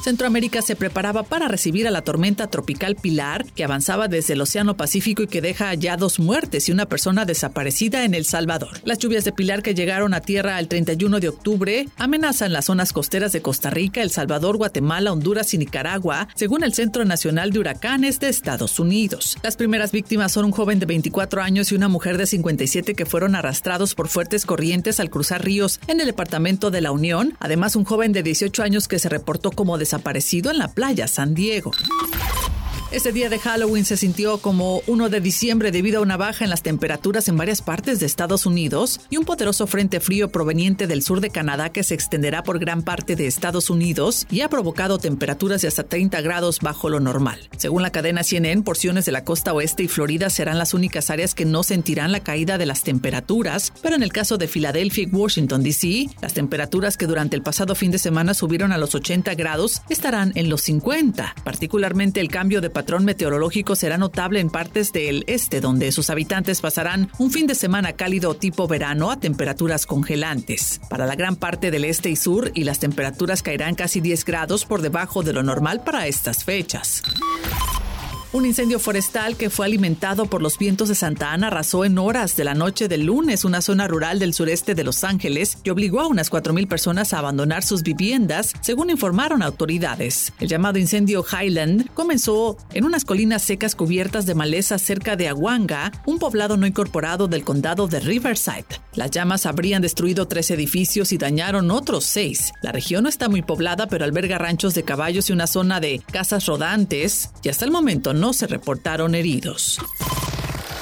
Centroamérica 0.04 0.62
se 0.62 0.76
preparaba 0.76 1.24
para 1.24 1.48
recibir 1.48 1.88
a 1.88 1.92
la 1.92 2.02
tormenta 2.02 2.48
tropical 2.48 2.96
Pilar, 2.96 3.46
que 3.56 3.64
avanzaba 3.64 4.08
desde 4.08 4.34
el 4.34 4.42
Océano 4.42 4.78
Pacífico 4.78 5.24
y 5.24 5.28
que 5.28 5.42
deja 5.42 5.74
ya 5.74 5.98
dos 5.98 6.20
muertes 6.20 6.70
y 6.70 6.72
una 6.72 6.86
persona 6.86 7.26
desaparecida 7.26 8.04
en 8.04 8.14
El 8.14 8.26
Salvador. 8.26 8.80
Las 8.84 9.00
lluvias 9.00 9.26
de 9.26 9.32
Pilar 9.32 9.64
que 9.64 9.74
llegaron 9.74 10.14
a 10.14 10.22
tierra 10.22 10.60
el 10.60 10.68
31 10.68 11.20
de 11.20 11.30
octubre 11.30 11.88
amenazan 11.98 12.54
las 12.54 12.66
zonas 12.66 12.94
costeras 12.94 13.32
de 13.32 13.42
Costa 13.42 13.70
Rica, 13.70 14.02
El 14.02 14.12
Salvador, 14.12 14.58
Guatemala, 14.58 15.12
Honduras 15.12 15.54
y 15.54 15.58
Nicaragua, 15.58 16.28
según 16.36 16.64
el 16.64 16.74
Centro 16.74 17.06
Nacional 17.06 17.52
de 17.52 17.60
Huracanes 17.60 18.20
de 18.20 18.30
Estados 18.30 18.80
Unidos. 18.80 19.38
Las 19.44 19.58
primeras 19.58 19.92
víctimas 19.92 20.32
son 20.32 20.46
un 20.46 20.52
joven 20.52 20.80
de 20.80 20.86
24 20.86 21.42
años 21.42 21.72
y 21.72 21.76
una 21.76 21.88
mujer 21.88 22.18
de 22.18 22.26
57 22.26 22.96
que 22.96 23.06
fueron 23.06 23.36
arrastrados 23.36 23.96
por 23.96 24.08
fuertes 24.08 24.46
corrientes 24.46 25.00
al 25.00 25.10
cruzar 25.10 25.44
ríos 25.44 25.80
en 25.88 26.00
el 26.00 26.08
departamento 26.08 26.72
de 26.72 26.82
la 26.82 26.92
Unión, 26.92 27.36
además 27.40 27.76
un 27.76 27.86
joven 27.86 28.12
de 28.12 28.24
18 28.24 28.64
años 28.64 28.88
que 28.88 29.00
se 29.00 29.10
reportó 29.10 29.52
como 29.52 29.78
desaparecido 29.86 29.94
aparecido 29.94 30.52
en 30.52 30.58
la 30.58 30.74
playa 30.74 31.08
San 31.08 31.36
Diego. 31.36 31.72
Este 32.92 33.12
día 33.12 33.30
de 33.30 33.40
Halloween 33.40 33.84
se 33.84 33.98
sintió 33.98 34.38
como 34.38 34.82
uno 34.86 35.10
de 35.10 35.20
diciembre 35.20 35.72
debido 35.72 36.00
a 36.00 36.02
una 36.04 36.18
baja 36.18 36.44
en 36.44 36.52
las 36.52 36.62
temperaturas 36.62 37.28
en 37.28 37.36
varias 37.36 37.64
partes 37.64 38.00
de 38.00 38.06
Estados 38.06 38.46
Unidos 38.46 39.02
y 39.10 39.18
un 39.18 39.26
poderoso 39.26 39.66
frente 39.66 40.00
frío 40.00 40.30
proveniente 40.30 40.86
del 40.86 41.02
sur 41.02 41.20
de 41.20 41.32
Canadá 41.32 41.72
que 41.72 41.84
se 41.84 41.96
extenderá 41.96 42.44
por 42.44 42.60
gran 42.60 42.84
parte 42.84 43.16
de 43.16 43.26
Estados 43.26 43.72
Unidos 43.72 44.28
y 44.30 44.42
ha 44.42 44.50
provocado 44.50 45.00
temperaturas 45.00 45.64
de 45.64 45.68
hasta 45.68 45.84
30 45.84 46.22
grados 46.22 46.60
bajo 46.60 46.90
lo 46.90 47.00
normal. 47.00 47.50
Según 47.58 47.82
la 47.82 47.92
cadena 47.92 48.24
CNN, 48.24 48.62
porciones 48.62 49.06
de 49.06 49.12
la 49.12 49.24
costa 49.24 49.52
oeste 49.52 49.84
y 49.84 49.88
Florida 49.88 50.30
serán 50.30 50.60
las 50.60 50.76
únicas 50.76 51.10
áreas 51.10 51.34
que 51.34 51.44
no 51.44 51.64
sentirán 51.64 52.12
la 52.12 52.20
caída 52.20 52.60
de 52.60 52.68
las 52.68 52.84
temperaturas, 52.84 53.74
pero 53.82 53.96
en 53.96 54.04
el 54.04 54.14
caso 54.14 54.38
de 54.38 54.48
Filadelfia 54.48 55.06
y 55.06 55.08
Washington, 55.08 55.64
D.C., 55.64 56.08
las 56.22 56.34
temperaturas 56.34 56.98
que 56.98 57.08
durante 57.08 57.36
el 57.36 57.42
pasado 57.42 57.74
fin 57.74 57.90
de 57.90 57.98
semana 57.98 58.36
subieron 58.36 58.72
a 58.72 58.78
los 58.78 58.94
80 58.94 59.34
grados 59.34 59.82
estarán 59.90 60.34
en 60.36 60.50
los 60.50 60.62
50. 60.62 61.36
Particularmente 61.44 62.22
el 62.22 62.30
cambio 62.30 62.62
de 62.62 62.75
patrón 62.76 63.06
meteorológico 63.06 63.74
será 63.74 63.98
notable 63.98 64.42
en 64.42 64.50
partes 64.50 64.92
del 64.92 65.24
este, 65.28 65.62
donde 65.62 65.94
sus 65.94 66.10
habitantes 66.10 66.60
pasarán 66.60 67.10
un 67.18 67.32
fin 67.32 67.48
de 67.48 67.56
semana 67.56 67.94
cálido 67.94 68.36
tipo 68.36 68.68
verano 68.68 69.12
a 69.12 69.18
temperaturas 69.18 69.86
congelantes. 69.86 70.82
Para 70.90 71.06
la 71.06 71.16
gran 71.16 71.38
parte 71.38 71.72
del 71.72 71.86
este 71.86 72.10
y 72.10 72.18
sur, 72.18 72.52
y 72.54 72.66
las 72.66 72.80
temperaturas 72.80 73.42
caerán 73.44 73.76
casi 73.76 74.02
10 74.02 74.26
grados 74.26 74.66
por 74.66 74.82
debajo 74.82 75.24
de 75.24 75.32
lo 75.32 75.42
normal 75.42 75.86
para 75.86 76.08
estas 76.08 76.44
fechas. 76.44 77.02
Un 78.36 78.46
incendio 78.46 78.80
forestal 78.80 79.38
que 79.38 79.50
fue 79.50 79.66
alimentado 79.66 80.26
por 80.26 80.42
los 80.42 80.58
vientos 80.58 80.90
de 80.90 80.96
Santa 80.96 81.32
Ana 81.32 81.48
arrasó 81.48 81.86
en 81.86 81.98
horas 81.98 82.36
de 82.36 82.44
la 82.44 82.54
noche 82.54 82.90
del 82.90 83.06
lunes 83.06 83.46
una 83.46 83.62
zona 83.62 83.88
rural 83.88 84.20
del 84.20 84.34
sureste 84.34 84.76
de 84.76 84.84
Los 84.84 85.06
Ángeles 85.06 85.58
y 85.64 85.70
obligó 85.70 86.02
a 86.02 86.08
unas 86.08 86.30
4.000 86.30 86.68
personas 86.68 87.14
a 87.14 87.20
abandonar 87.20 87.64
sus 87.64 87.82
viviendas, 87.82 88.52
según 88.60 88.90
informaron 88.90 89.42
autoridades. 89.42 90.34
El 90.42 90.50
llamado 90.50 90.78
incendio 90.80 91.24
Highland 91.26 91.90
comenzó 91.94 92.58
en 92.74 92.84
unas 92.84 93.06
colinas 93.06 93.42
secas 93.42 93.74
cubiertas 93.74 94.26
de 94.26 94.36
maleza 94.36 94.80
cerca 94.80 95.16
de 95.16 95.30
Aguanga, 95.30 95.94
un 96.06 96.20
poblado 96.20 96.58
no 96.58 96.68
incorporado 96.68 97.30
del 97.30 97.46
condado 97.46 97.88
de 97.88 98.02
Riverside. 98.02 98.66
Las 98.96 99.12
llamas 99.12 99.46
habrían 99.46 99.82
destruido 99.82 100.28
tres 100.28 100.52
edificios 100.52 101.14
y 101.14 101.18
dañaron 101.18 101.72
otros 101.72 102.04
seis. 102.04 102.52
La 102.62 102.74
región 102.74 103.04
no 103.04 103.10
está 103.10 103.30
muy 103.30 103.44
poblada, 103.44 103.88
pero 103.88 104.04
alberga 104.04 104.38
ranchos 104.38 104.74
de 104.74 104.84
caballos 104.84 105.30
y 105.30 105.34
una 105.34 105.48
zona 105.48 105.80
de 105.80 106.02
casas 106.12 106.46
rodantes, 106.48 107.30
y 107.42 107.48
hasta 107.48 107.64
el 107.64 107.72
momento 107.72 108.14
no 108.14 108.25
no 108.26 108.34
se 108.34 108.48
reportaron 108.48 109.14
heridos. 109.14 109.78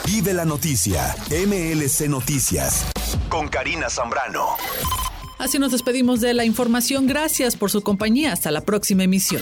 Vive 0.05 0.33
la 0.33 0.45
noticia, 0.45 1.13
MLC 1.29 2.07
Noticias, 2.07 2.85
con 3.27 3.49
Karina 3.49 3.89
Zambrano. 3.89 4.55
Así 5.39 5.59
nos 5.59 5.73
despedimos 5.73 6.21
de 6.21 6.33
la 6.33 6.45
información. 6.45 7.05
Gracias 7.05 7.57
por 7.57 7.69
su 7.69 7.81
compañía. 7.81 8.31
Hasta 8.31 8.49
la 8.49 8.61
próxima 8.61 9.03
emisión. 9.03 9.41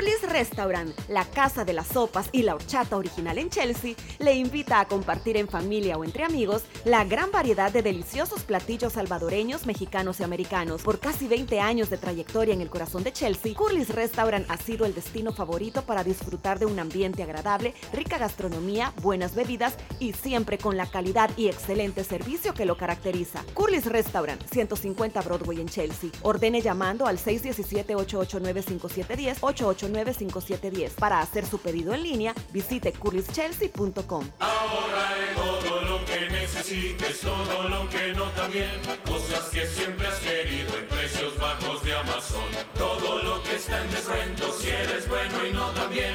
Curly's 0.00 0.32
Restaurant, 0.32 0.98
la 1.10 1.26
casa 1.26 1.66
de 1.66 1.74
las 1.74 1.88
sopas 1.88 2.30
y 2.32 2.40
la 2.40 2.54
horchata 2.54 2.96
original 2.96 3.36
en 3.36 3.50
Chelsea, 3.50 3.96
le 4.18 4.32
invita 4.32 4.80
a 4.80 4.88
compartir 4.88 5.36
en 5.36 5.46
familia 5.46 5.98
o 5.98 6.04
entre 6.04 6.24
amigos 6.24 6.62
la 6.86 7.04
gran 7.04 7.30
variedad 7.30 7.70
de 7.70 7.82
deliciosos 7.82 8.44
platillos 8.44 8.94
salvadoreños, 8.94 9.66
mexicanos 9.66 10.20
y 10.20 10.22
americanos. 10.22 10.80
Por 10.80 11.00
casi 11.00 11.28
20 11.28 11.60
años 11.60 11.90
de 11.90 11.98
trayectoria 11.98 12.54
en 12.54 12.62
el 12.62 12.70
corazón 12.70 13.04
de 13.04 13.12
Chelsea, 13.12 13.54
Curly's 13.54 13.90
Restaurant 13.90 14.50
ha 14.50 14.56
sido 14.56 14.86
el 14.86 14.94
destino 14.94 15.34
favorito 15.34 15.82
para 15.82 16.02
disfrutar 16.02 16.58
de 16.58 16.64
un 16.64 16.78
ambiente 16.78 17.22
agradable, 17.22 17.74
rica 17.92 18.16
gastronomía, 18.16 18.94
buenas 19.02 19.34
bebidas 19.34 19.74
y 19.98 20.14
siempre 20.14 20.56
con 20.56 20.78
la 20.78 20.86
calidad 20.86 21.28
y 21.36 21.48
excelente 21.48 22.04
servicio 22.04 22.54
que 22.54 22.64
lo 22.64 22.78
caracteriza. 22.78 23.44
Curly's 23.52 23.84
Restaurant, 23.84 24.42
150 24.50 25.20
Broadway 25.20 25.60
en 25.60 25.68
Chelsea. 25.68 26.08
Ordene 26.22 26.62
llamando 26.62 27.06
al 27.06 27.18
617-889-5710, 27.18 29.36
88 29.42 29.89
809-5710. 29.92 30.90
Para 30.92 31.20
hacer 31.20 31.46
su 31.46 31.58
pedido 31.58 31.94
en 31.94 32.02
línea, 32.02 32.34
visite 32.52 32.92
curlyschelsea.com. 32.92 34.24
Ahorra 34.38 35.10
todo 35.34 35.80
lo 35.82 36.04
que 36.04 36.28
necesites, 36.30 37.20
todo 37.20 37.68
lo 37.68 37.88
que 37.88 38.12
no 38.14 38.24
también. 38.30 38.70
Cosas 39.06 39.48
que 39.50 39.66
siempre 39.66 40.06
has 40.06 40.18
querido 40.18 40.76
en 40.78 40.86
precios 40.88 41.38
bajos 41.38 41.82
de 41.84 41.94
Amazon. 41.94 42.44
Todo 42.76 43.22
lo 43.22 43.42
que 43.42 43.56
está 43.56 43.82
en 43.82 43.90
descuento, 43.90 44.52
si 44.52 44.68
eres 44.68 45.08
bueno 45.08 45.46
y 45.46 45.52
no 45.52 45.70
también. 45.70 46.14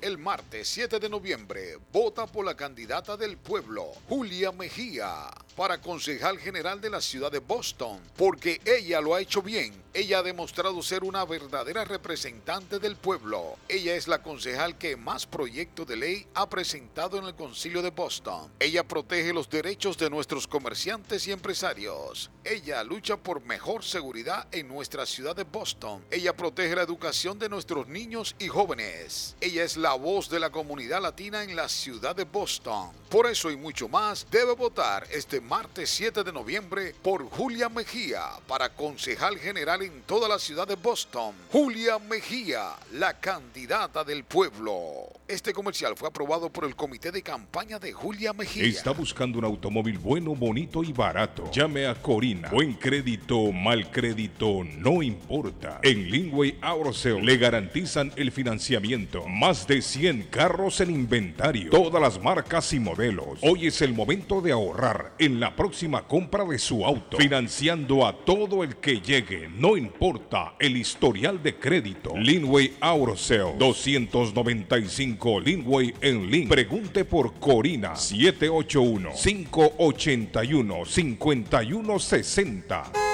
El 0.00 0.18
martes 0.18 0.68
7 0.68 0.98
de 0.98 1.08
noviembre, 1.08 1.78
vota 1.92 2.26
por 2.26 2.44
la 2.44 2.54
candidata 2.54 3.16
del 3.16 3.38
pueblo, 3.38 3.86
Julia 4.08 4.52
Mejía, 4.52 5.30
para 5.54 5.80
concejal 5.80 6.38
general 6.38 6.80
de 6.80 6.90
la 6.90 7.00
ciudad 7.00 7.30
de 7.30 7.38
Boston, 7.38 8.00
porque 8.16 8.60
ella 8.64 9.00
lo 9.00 9.14
ha 9.14 9.20
hecho 9.20 9.42
bien. 9.42 9.84
Ella 9.94 10.18
ha 10.18 10.22
demostrado 10.24 10.82
ser 10.82 11.04
una 11.04 11.24
verdadera 11.24 11.84
representante 11.84 12.80
del 12.80 12.96
pueblo. 12.96 13.56
Ella 13.68 13.94
es 13.94 14.08
la 14.08 14.22
concejal 14.22 14.76
que 14.76 14.96
más 14.96 15.24
proyectos 15.24 15.86
de 15.86 15.96
ley 15.96 16.26
ha 16.34 16.48
presentado 16.48 17.16
en 17.16 17.26
el 17.26 17.36
concilio 17.36 17.80
de 17.80 17.90
Boston. 17.90 18.50
Ella 18.58 18.82
protege 18.82 19.32
los 19.32 19.48
derechos 19.48 19.96
de 19.96 20.10
nuestros 20.10 20.48
comerciantes 20.48 21.28
y 21.28 21.32
empresarios. 21.32 22.28
Ella 22.42 22.82
lucha 22.82 23.16
por 23.16 23.40
mejor 23.44 23.84
seguridad 23.84 24.48
en 24.50 24.66
nuestra 24.66 25.06
ciudad 25.06 25.36
de 25.36 25.44
Boston. 25.44 26.04
Ella 26.10 26.36
protege 26.36 26.74
la 26.74 26.82
educación 26.82 27.38
de 27.38 27.48
nuestros 27.48 27.86
niños 27.86 28.34
y 28.40 28.48
jóvenes. 28.48 29.36
Ella 29.40 29.62
es 29.62 29.76
la 29.76 29.94
voz 29.94 30.28
de 30.28 30.40
la 30.40 30.50
comunidad 30.50 31.02
latina 31.02 31.44
en 31.44 31.54
la 31.54 31.68
ciudad 31.68 32.16
de 32.16 32.24
Boston. 32.24 32.90
Por 33.08 33.28
eso 33.28 33.48
y 33.48 33.56
mucho 33.56 33.88
más, 33.88 34.26
debe 34.28 34.54
votar 34.54 35.06
este 35.12 35.40
martes 35.48 35.90
7 35.90 36.24
de 36.24 36.32
noviembre 36.32 36.94
por 37.02 37.28
Julia 37.28 37.68
Mejía 37.68 38.22
para 38.46 38.70
concejal 38.70 39.38
general 39.38 39.82
en 39.82 40.02
toda 40.02 40.28
la 40.28 40.38
ciudad 40.38 40.66
de 40.66 40.76
Boston. 40.76 41.34
Julia 41.52 41.98
Mejía, 41.98 42.70
la 42.92 43.20
candidata 43.20 44.04
del 44.04 44.24
pueblo. 44.24 45.08
Este 45.28 45.52
comercial 45.52 45.94
fue 45.96 46.08
aprobado 46.08 46.50
por 46.50 46.64
el 46.64 46.74
comité 46.74 47.10
de 47.10 47.22
campaña 47.22 47.78
de 47.78 47.92
Julia 47.92 48.32
Mejía. 48.32 48.64
Está 48.64 48.92
buscando 48.92 49.38
un 49.38 49.44
automóvil 49.44 49.98
bueno, 49.98 50.34
bonito 50.34 50.82
y 50.82 50.92
barato. 50.92 51.50
Llame 51.50 51.86
a 51.86 51.94
Corina. 51.94 52.48
Buen 52.48 52.74
crédito, 52.74 53.52
mal 53.52 53.90
crédito, 53.90 54.62
no 54.64 55.02
importa. 55.02 55.80
En 55.82 56.10
Lingway 56.10 56.58
Auto 56.60 56.92
Sale 56.92 57.22
le 57.22 57.36
garantizan 57.36 58.12
el 58.16 58.32
financiamiento. 58.32 59.26
Más 59.26 59.66
de 59.66 59.82
100 59.82 60.24
carros 60.30 60.80
en 60.80 60.90
inventario. 60.90 61.70
Todas 61.70 62.00
las 62.00 62.22
marcas 62.22 62.72
y 62.72 62.80
modelos. 62.80 63.38
Hoy 63.42 63.66
es 63.66 63.82
el 63.82 63.94
momento 63.94 64.40
de 64.40 64.52
ahorrar 64.52 65.12
en 65.18 65.33
la 65.40 65.54
próxima 65.54 66.06
compra 66.06 66.44
de 66.44 66.58
su 66.58 66.84
auto. 66.84 67.16
Financiando 67.16 68.06
a 68.06 68.24
todo 68.24 68.64
el 68.64 68.76
que 68.76 69.00
llegue. 69.00 69.48
No 69.48 69.76
importa 69.76 70.54
el 70.58 70.76
historial 70.76 71.42
de 71.42 71.56
crédito. 71.56 72.14
Linway 72.16 72.74
Auto 72.80 73.16
Sale 73.16 73.54
295 73.58 75.40
Linway 75.40 75.94
en 76.00 76.30
Link. 76.30 76.48
Pregunte 76.48 77.04
por 77.04 77.34
Corina 77.34 77.96
781 77.96 79.10
581 79.14 80.84
5160. 80.84 83.13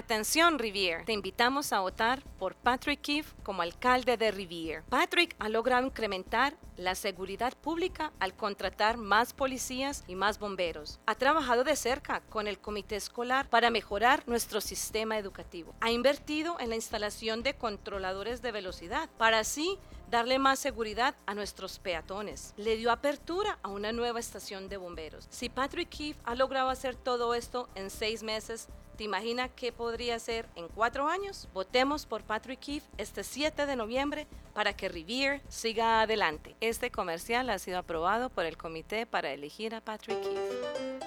Atención 0.00 0.58
Rivier, 0.58 1.04
te 1.04 1.12
invitamos 1.12 1.74
a 1.74 1.80
votar 1.80 2.22
por 2.38 2.54
Patrick 2.54 3.02
Keefe 3.02 3.34
como 3.42 3.60
alcalde 3.60 4.16
de 4.16 4.30
Rivier. 4.30 4.82
Patrick 4.84 5.36
ha 5.38 5.50
logrado 5.50 5.86
incrementar 5.86 6.56
la 6.78 6.94
seguridad 6.94 7.52
pública 7.52 8.10
al 8.18 8.34
contratar 8.34 8.96
más 8.96 9.34
policías 9.34 10.02
y 10.08 10.14
más 10.14 10.38
bomberos. 10.38 11.00
Ha 11.04 11.16
trabajado 11.16 11.64
de 11.64 11.76
cerca 11.76 12.22
con 12.30 12.46
el 12.46 12.58
comité 12.58 12.96
escolar 12.96 13.50
para 13.50 13.68
mejorar 13.68 14.22
nuestro 14.26 14.62
sistema 14.62 15.18
educativo. 15.18 15.74
Ha 15.82 15.90
invertido 15.90 16.58
en 16.60 16.70
la 16.70 16.76
instalación 16.76 17.42
de 17.42 17.52
controladores 17.52 18.40
de 18.40 18.52
velocidad 18.52 19.10
para 19.18 19.40
así 19.40 19.78
darle 20.10 20.38
más 20.38 20.58
seguridad 20.58 21.14
a 21.26 21.34
nuestros 21.34 21.78
peatones. 21.78 22.54
Le 22.56 22.76
dio 22.76 22.90
apertura 22.90 23.58
a 23.62 23.68
una 23.68 23.92
nueva 23.92 24.18
estación 24.18 24.70
de 24.70 24.78
bomberos. 24.78 25.26
Si 25.28 25.50
Patrick 25.50 25.90
Keefe 25.90 26.20
ha 26.24 26.34
logrado 26.34 26.70
hacer 26.70 26.96
todo 26.96 27.34
esto 27.34 27.68
en 27.74 27.90
seis 27.90 28.22
meses, 28.22 28.68
¿Te 29.00 29.04
imaginas 29.04 29.50
qué 29.56 29.72
podría 29.72 30.18
ser 30.18 30.44
en 30.56 30.68
cuatro 30.68 31.08
años? 31.08 31.48
Votemos 31.54 32.04
por 32.04 32.22
Patrick 32.22 32.60
Keefe 32.60 32.86
este 32.98 33.24
7 33.24 33.64
de 33.64 33.74
noviembre 33.74 34.26
para 34.52 34.74
que 34.74 34.90
Rivier 34.90 35.40
siga 35.48 36.02
adelante. 36.02 36.54
Este 36.60 36.90
comercial 36.90 37.48
ha 37.48 37.58
sido 37.58 37.78
aprobado 37.78 38.28
por 38.28 38.44
el 38.44 38.58
comité 38.58 39.06
para 39.06 39.32
elegir 39.32 39.74
a 39.74 39.80
Patrick 39.80 40.20
Keefe. 40.20 40.89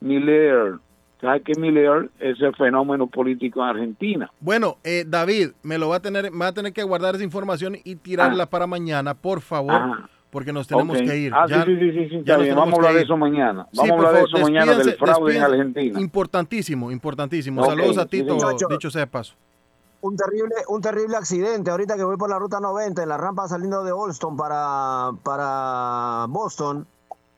Miller. 0.00 0.74
¿Sabes 1.20 1.42
qué 1.44 1.52
Miller 1.58 2.10
es 2.20 2.38
el 2.42 2.54
fenómeno 2.54 3.06
político 3.06 3.62
en 3.62 3.68
Argentina? 3.70 4.30
Bueno, 4.40 4.76
eh, 4.84 5.04
David, 5.06 5.48
me 5.62 5.78
lo 5.78 5.88
va 5.88 5.96
a 5.96 6.00
tener, 6.00 6.30
va 6.30 6.48
a 6.48 6.52
tener 6.52 6.72
que 6.74 6.82
guardar 6.82 7.14
esa 7.14 7.24
información 7.24 7.76
y 7.84 7.96
tirarla 7.96 8.44
Ah. 8.44 8.50
para 8.50 8.66
mañana, 8.66 9.14
por 9.14 9.40
favor, 9.40 10.08
porque 10.36 10.52
nos 10.52 10.66
tenemos 10.66 10.98
que 10.98 11.16
ir. 11.16 11.32
Ah, 11.34 11.46
Ya- 11.48 11.64
sí, 11.64 11.76
sí, 11.78 11.92
sí, 11.92 12.08
sí, 12.10 12.22
ya 12.22 12.36
bien. 12.36 12.54
Vamos 12.54 12.74
a 12.74 12.76
hablar 12.76 12.92
de 12.92 13.02
eso 13.04 13.16
mañana. 13.16 13.66
Sí, 13.72 13.78
Vamos 13.78 13.92
a 13.92 13.94
hablar 14.08 14.12
de 14.12 14.28
eso 14.28 14.38
mañana 14.38 14.72
del 14.74 14.86
despídense- 14.86 14.98
fraude 14.98 15.36
en. 15.38 15.42
Argentina. 15.42 15.98
Importantísimo, 15.98 16.90
importantísimo. 16.92 17.64
Saludos 17.64 17.96
a 17.96 18.02
sí, 18.02 18.08
Tito, 18.10 18.36
dicho 18.68 18.90
sea 18.90 19.00
de 19.00 19.06
paso. 19.06 19.32
Un 20.02 20.14
terrible, 20.14 20.54
un 20.68 20.82
terrible 20.82 21.16
accidente. 21.16 21.70
Ahorita 21.70 21.96
que 21.96 22.04
voy 22.04 22.18
por 22.18 22.28
la 22.28 22.38
ruta 22.38 22.60
90 22.60 23.02
en 23.02 23.08
la 23.08 23.16
rampa 23.16 23.48
saliendo 23.48 23.82
de 23.82 23.92
Olston 23.92 24.36
para, 24.36 25.12
para 25.22 26.26
Boston. 26.28 26.86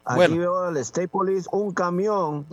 Aquí 0.05 0.17
Bueno. 0.17 0.37
veo 0.39 0.69
el 0.71 0.77
State 0.79 1.07
Police, 1.07 1.49
un 1.53 1.73
camión. 1.73 2.47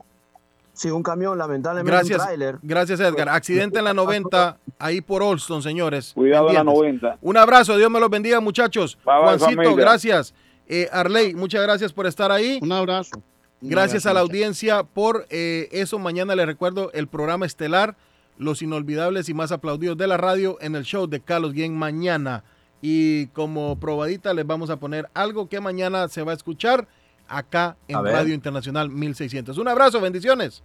Sí, 0.75 0.91
un 0.91 1.01
camión, 1.03 1.37
lamentablemente 1.37 1.89
Gracias, 1.89 2.21
un 2.21 2.59
gracias 2.61 2.99
Edgar. 2.99 3.29
Accidente 3.29 3.79
en 3.79 3.85
la 3.85 3.93
90, 3.93 4.57
ahí 4.77 4.99
por 4.99 5.23
Olston, 5.23 5.63
señores. 5.63 6.11
Cuidado 6.13 6.49
en 6.49 6.55
la 6.55 6.63
Pendientes. 6.65 7.01
90. 7.03 7.17
Un 7.21 7.37
abrazo, 7.37 7.77
Dios 7.77 7.89
me 7.89 7.99
los 7.99 8.09
bendiga, 8.09 8.41
muchachos. 8.41 8.97
Bye, 9.05 9.15
Juancito, 9.21 9.45
familia. 9.45 9.75
gracias. 9.75 10.33
Eh, 10.67 10.89
Arley, 10.91 11.33
muchas 11.33 11.61
gracias 11.61 11.93
por 11.93 12.05
estar 12.07 12.31
ahí. 12.31 12.59
Un 12.61 12.71
abrazo. 12.73 13.21
Un 13.61 13.69
Gracias 13.69 14.05
abrazo, 14.05 14.09
a 14.09 14.13
la 14.15 14.19
audiencia 14.19 14.83
por 14.83 15.25
eh, 15.29 15.69
eso. 15.71 15.97
Mañana 15.97 16.35
les 16.35 16.45
recuerdo 16.45 16.91
el 16.93 17.07
programa 17.07 17.45
estelar, 17.45 17.95
Los 18.37 18.61
Inolvidables 18.61 19.29
y 19.29 19.33
Más 19.33 19.53
Aplaudidos 19.53 19.97
de 19.97 20.07
la 20.07 20.17
Radio 20.17 20.57
en 20.59 20.75
el 20.75 20.83
show 20.83 21.07
de 21.07 21.21
Carlos 21.21 21.53
Guillén 21.53 21.75
mañana. 21.75 22.43
Y 22.81 23.27
como 23.27 23.79
probadita 23.79 24.33
les 24.33 24.45
vamos 24.45 24.69
a 24.69 24.77
poner 24.77 25.09
algo 25.13 25.47
que 25.47 25.61
mañana 25.61 26.09
se 26.09 26.21
va 26.21 26.33
a 26.33 26.35
escuchar 26.35 26.87
acá 27.27 27.77
en 27.87 28.03
Radio 28.03 28.33
Internacional 28.33 28.89
1600. 28.89 29.57
Un 29.57 29.67
abrazo, 29.67 29.99
bendiciones. 30.01 30.63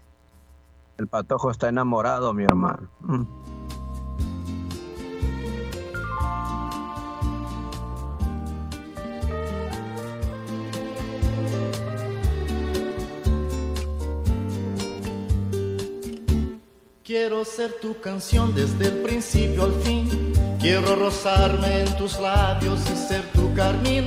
El 0.99 1.09
patojo 1.09 1.51
está 1.51 1.69
enamorado, 1.69 2.33
mi 2.35 2.45
hermano. 2.45 2.91
Mm. 3.01 3.25
Quiero 17.11 17.45
ser 17.45 17.73
tu 17.81 18.01
canción 18.01 18.55
desde 18.55 18.87
el 18.87 19.03
principio 19.03 19.65
al 19.65 19.75
fin. 19.83 20.33
Quiero 20.61 20.95
rozarme 20.95 21.81
en 21.81 21.97
tus 21.97 22.21
labios 22.21 22.79
y 22.89 22.95
ser 22.95 23.23
tu 23.33 23.53
carmín, 23.53 24.05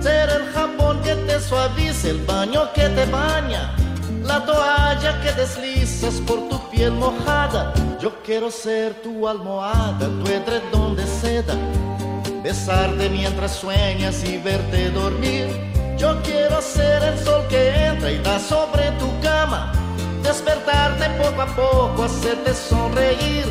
ser 0.00 0.28
el 0.30 0.44
Japón 0.52 0.93
que 1.04 1.14
te 1.14 1.40
suaviza, 1.40 2.08
el 2.08 2.20
baño 2.22 2.72
que 2.72 2.88
te 2.88 3.04
baña. 3.06 3.74
La 4.22 4.44
toalla 4.44 5.20
que 5.22 5.32
deslizas 5.32 6.14
por 6.26 6.48
tu 6.48 6.58
piel 6.70 6.92
mojada. 6.92 7.72
Yo 8.00 8.10
quiero 8.22 8.50
ser 8.50 8.94
tu 9.02 9.28
almohada, 9.28 10.08
tu 10.08 10.26
edredón 10.30 10.96
de 10.96 11.06
seda. 11.06 11.54
Besarte 12.42 13.08
mientras 13.10 13.52
sueñas 13.52 14.24
y 14.24 14.38
verte 14.38 14.90
dormir. 14.90 15.46
Yo 15.98 16.20
quiero 16.22 16.60
ser 16.60 17.02
el 17.02 17.18
sol 17.18 17.44
que 17.48 17.86
entra 17.86 18.10
y 18.10 18.18
da 18.18 18.40
sobre 18.40 18.90
tu 18.92 19.08
cama 19.20 19.72
despertarte 20.24 21.10
poco 21.22 21.42
a 21.42 21.46
poco, 21.54 22.04
hacerte 22.04 22.54
sonreír. 22.54 23.44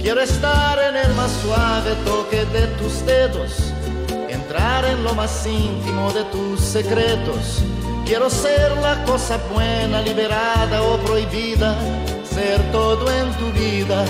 Quiero 0.00 0.20
estar 0.20 0.78
en 0.78 0.96
el 0.96 1.14
más 1.14 1.30
suave 1.42 1.94
toque 2.04 2.44
de 2.46 2.66
tus 2.78 3.04
dedos, 3.06 3.72
entrar 4.50 4.84
en 4.84 5.04
lo 5.04 5.14
más 5.14 5.46
íntimo 5.46 6.12
de 6.12 6.24
tus 6.24 6.60
secretos. 6.60 7.62
Quiero 8.04 8.28
ser 8.28 8.76
la 8.78 9.04
cosa 9.04 9.38
buena, 9.54 10.00
liberada 10.00 10.82
o 10.82 10.96
prohibida, 10.98 11.76
ser 12.24 12.60
todo 12.72 13.08
en 13.12 13.32
tu 13.34 13.52
vida. 13.52 14.04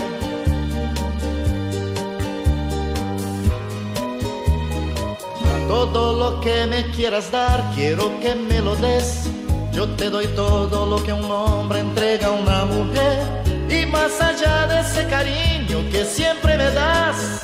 Todo 5.69 6.15
lo 6.15 6.41
que 6.41 6.67
me 6.67 6.91
quieras 6.93 7.31
dar, 7.31 7.63
quiero 7.75 8.19
que 8.21 8.35
me 8.35 8.63
lo 8.63 8.75
des 8.77 9.29
yo 9.73 9.89
te 9.91 10.11
doy 10.11 10.27
todo 10.29 10.85
lo 10.85 11.03
que 11.03 11.13
un 11.13 11.31
hombre 11.31 11.81
entrega 11.81 12.27
a 12.27 12.31
una 12.33 12.65
mujer. 12.65 13.43
Y 13.69 13.87
más 13.87 14.21
allá 14.21 14.67
de 14.67 14.81
ese 14.81 15.07
cariño 15.07 15.79
que 15.93 16.05
siempre 16.05 16.57
me 16.57 16.71
das, 16.73 17.41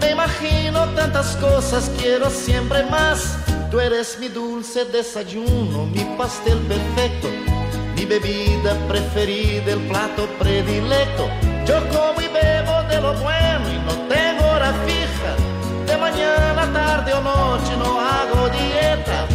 me 0.00 0.10
imagino 0.10 0.88
tantas 0.94 1.36
cosas, 1.36 1.90
quiero 1.98 2.30
siempre 2.30 2.84
más. 2.84 3.36
Tú 3.70 3.80
eres 3.80 4.18
mi 4.18 4.28
dulce 4.28 4.84
desayuno, 4.86 5.86
mi 5.86 6.04
pastel 6.16 6.58
perfecto, 6.60 7.28
mi 7.94 8.04
bebida 8.04 8.74
preferida, 8.88 9.72
el 9.72 9.80
plato 9.88 10.26
predilecto. 10.38 11.28
Yo 11.66 11.76
como 11.88 12.20
y 12.20 12.28
bebo 12.28 12.82
de 12.88 13.00
lo 13.00 13.12
bueno 13.20 13.64
y 13.70 13.78
no 13.86 13.94
tengo 14.08 14.44
hora 14.52 14.72
fija. 14.86 15.36
De 15.86 15.96
mañana, 15.98 16.72
tarde 16.72 17.12
o 17.12 17.20
noche 17.20 17.76
no 17.76 18.00
hago 18.00 18.48
dieta. 18.48 19.26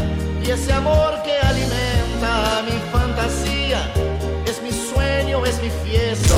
Y 0.43 0.49
ese 0.49 0.73
amor 0.73 1.21
que 1.23 1.37
alimenta 1.37 2.63
mi 2.65 2.77
fantasía, 2.91 3.93
es 4.45 4.61
mi 4.63 4.71
sueño, 4.71 5.45
es 5.45 5.61
mi 5.61 5.69
fiesta. 5.85 6.35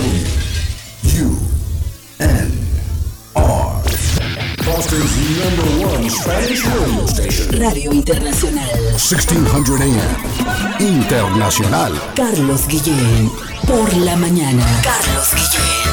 Boston's 4.65 5.15
number 5.37 5.85
one 5.85 6.09
Spanish 6.09 6.65
radio 6.65 7.05
station. 7.05 7.59
Radio 7.59 7.91
Internacional. 7.93 8.97
1600 8.97 9.81
AM. 9.81 10.79
Internacional. 10.79 11.93
Carlos 12.15 12.67
Guillén. 12.67 13.31
Por 13.67 13.95
la 13.97 14.15
mañana. 14.15 14.65
Carlos 14.81 15.33
Guillén. 15.35 15.84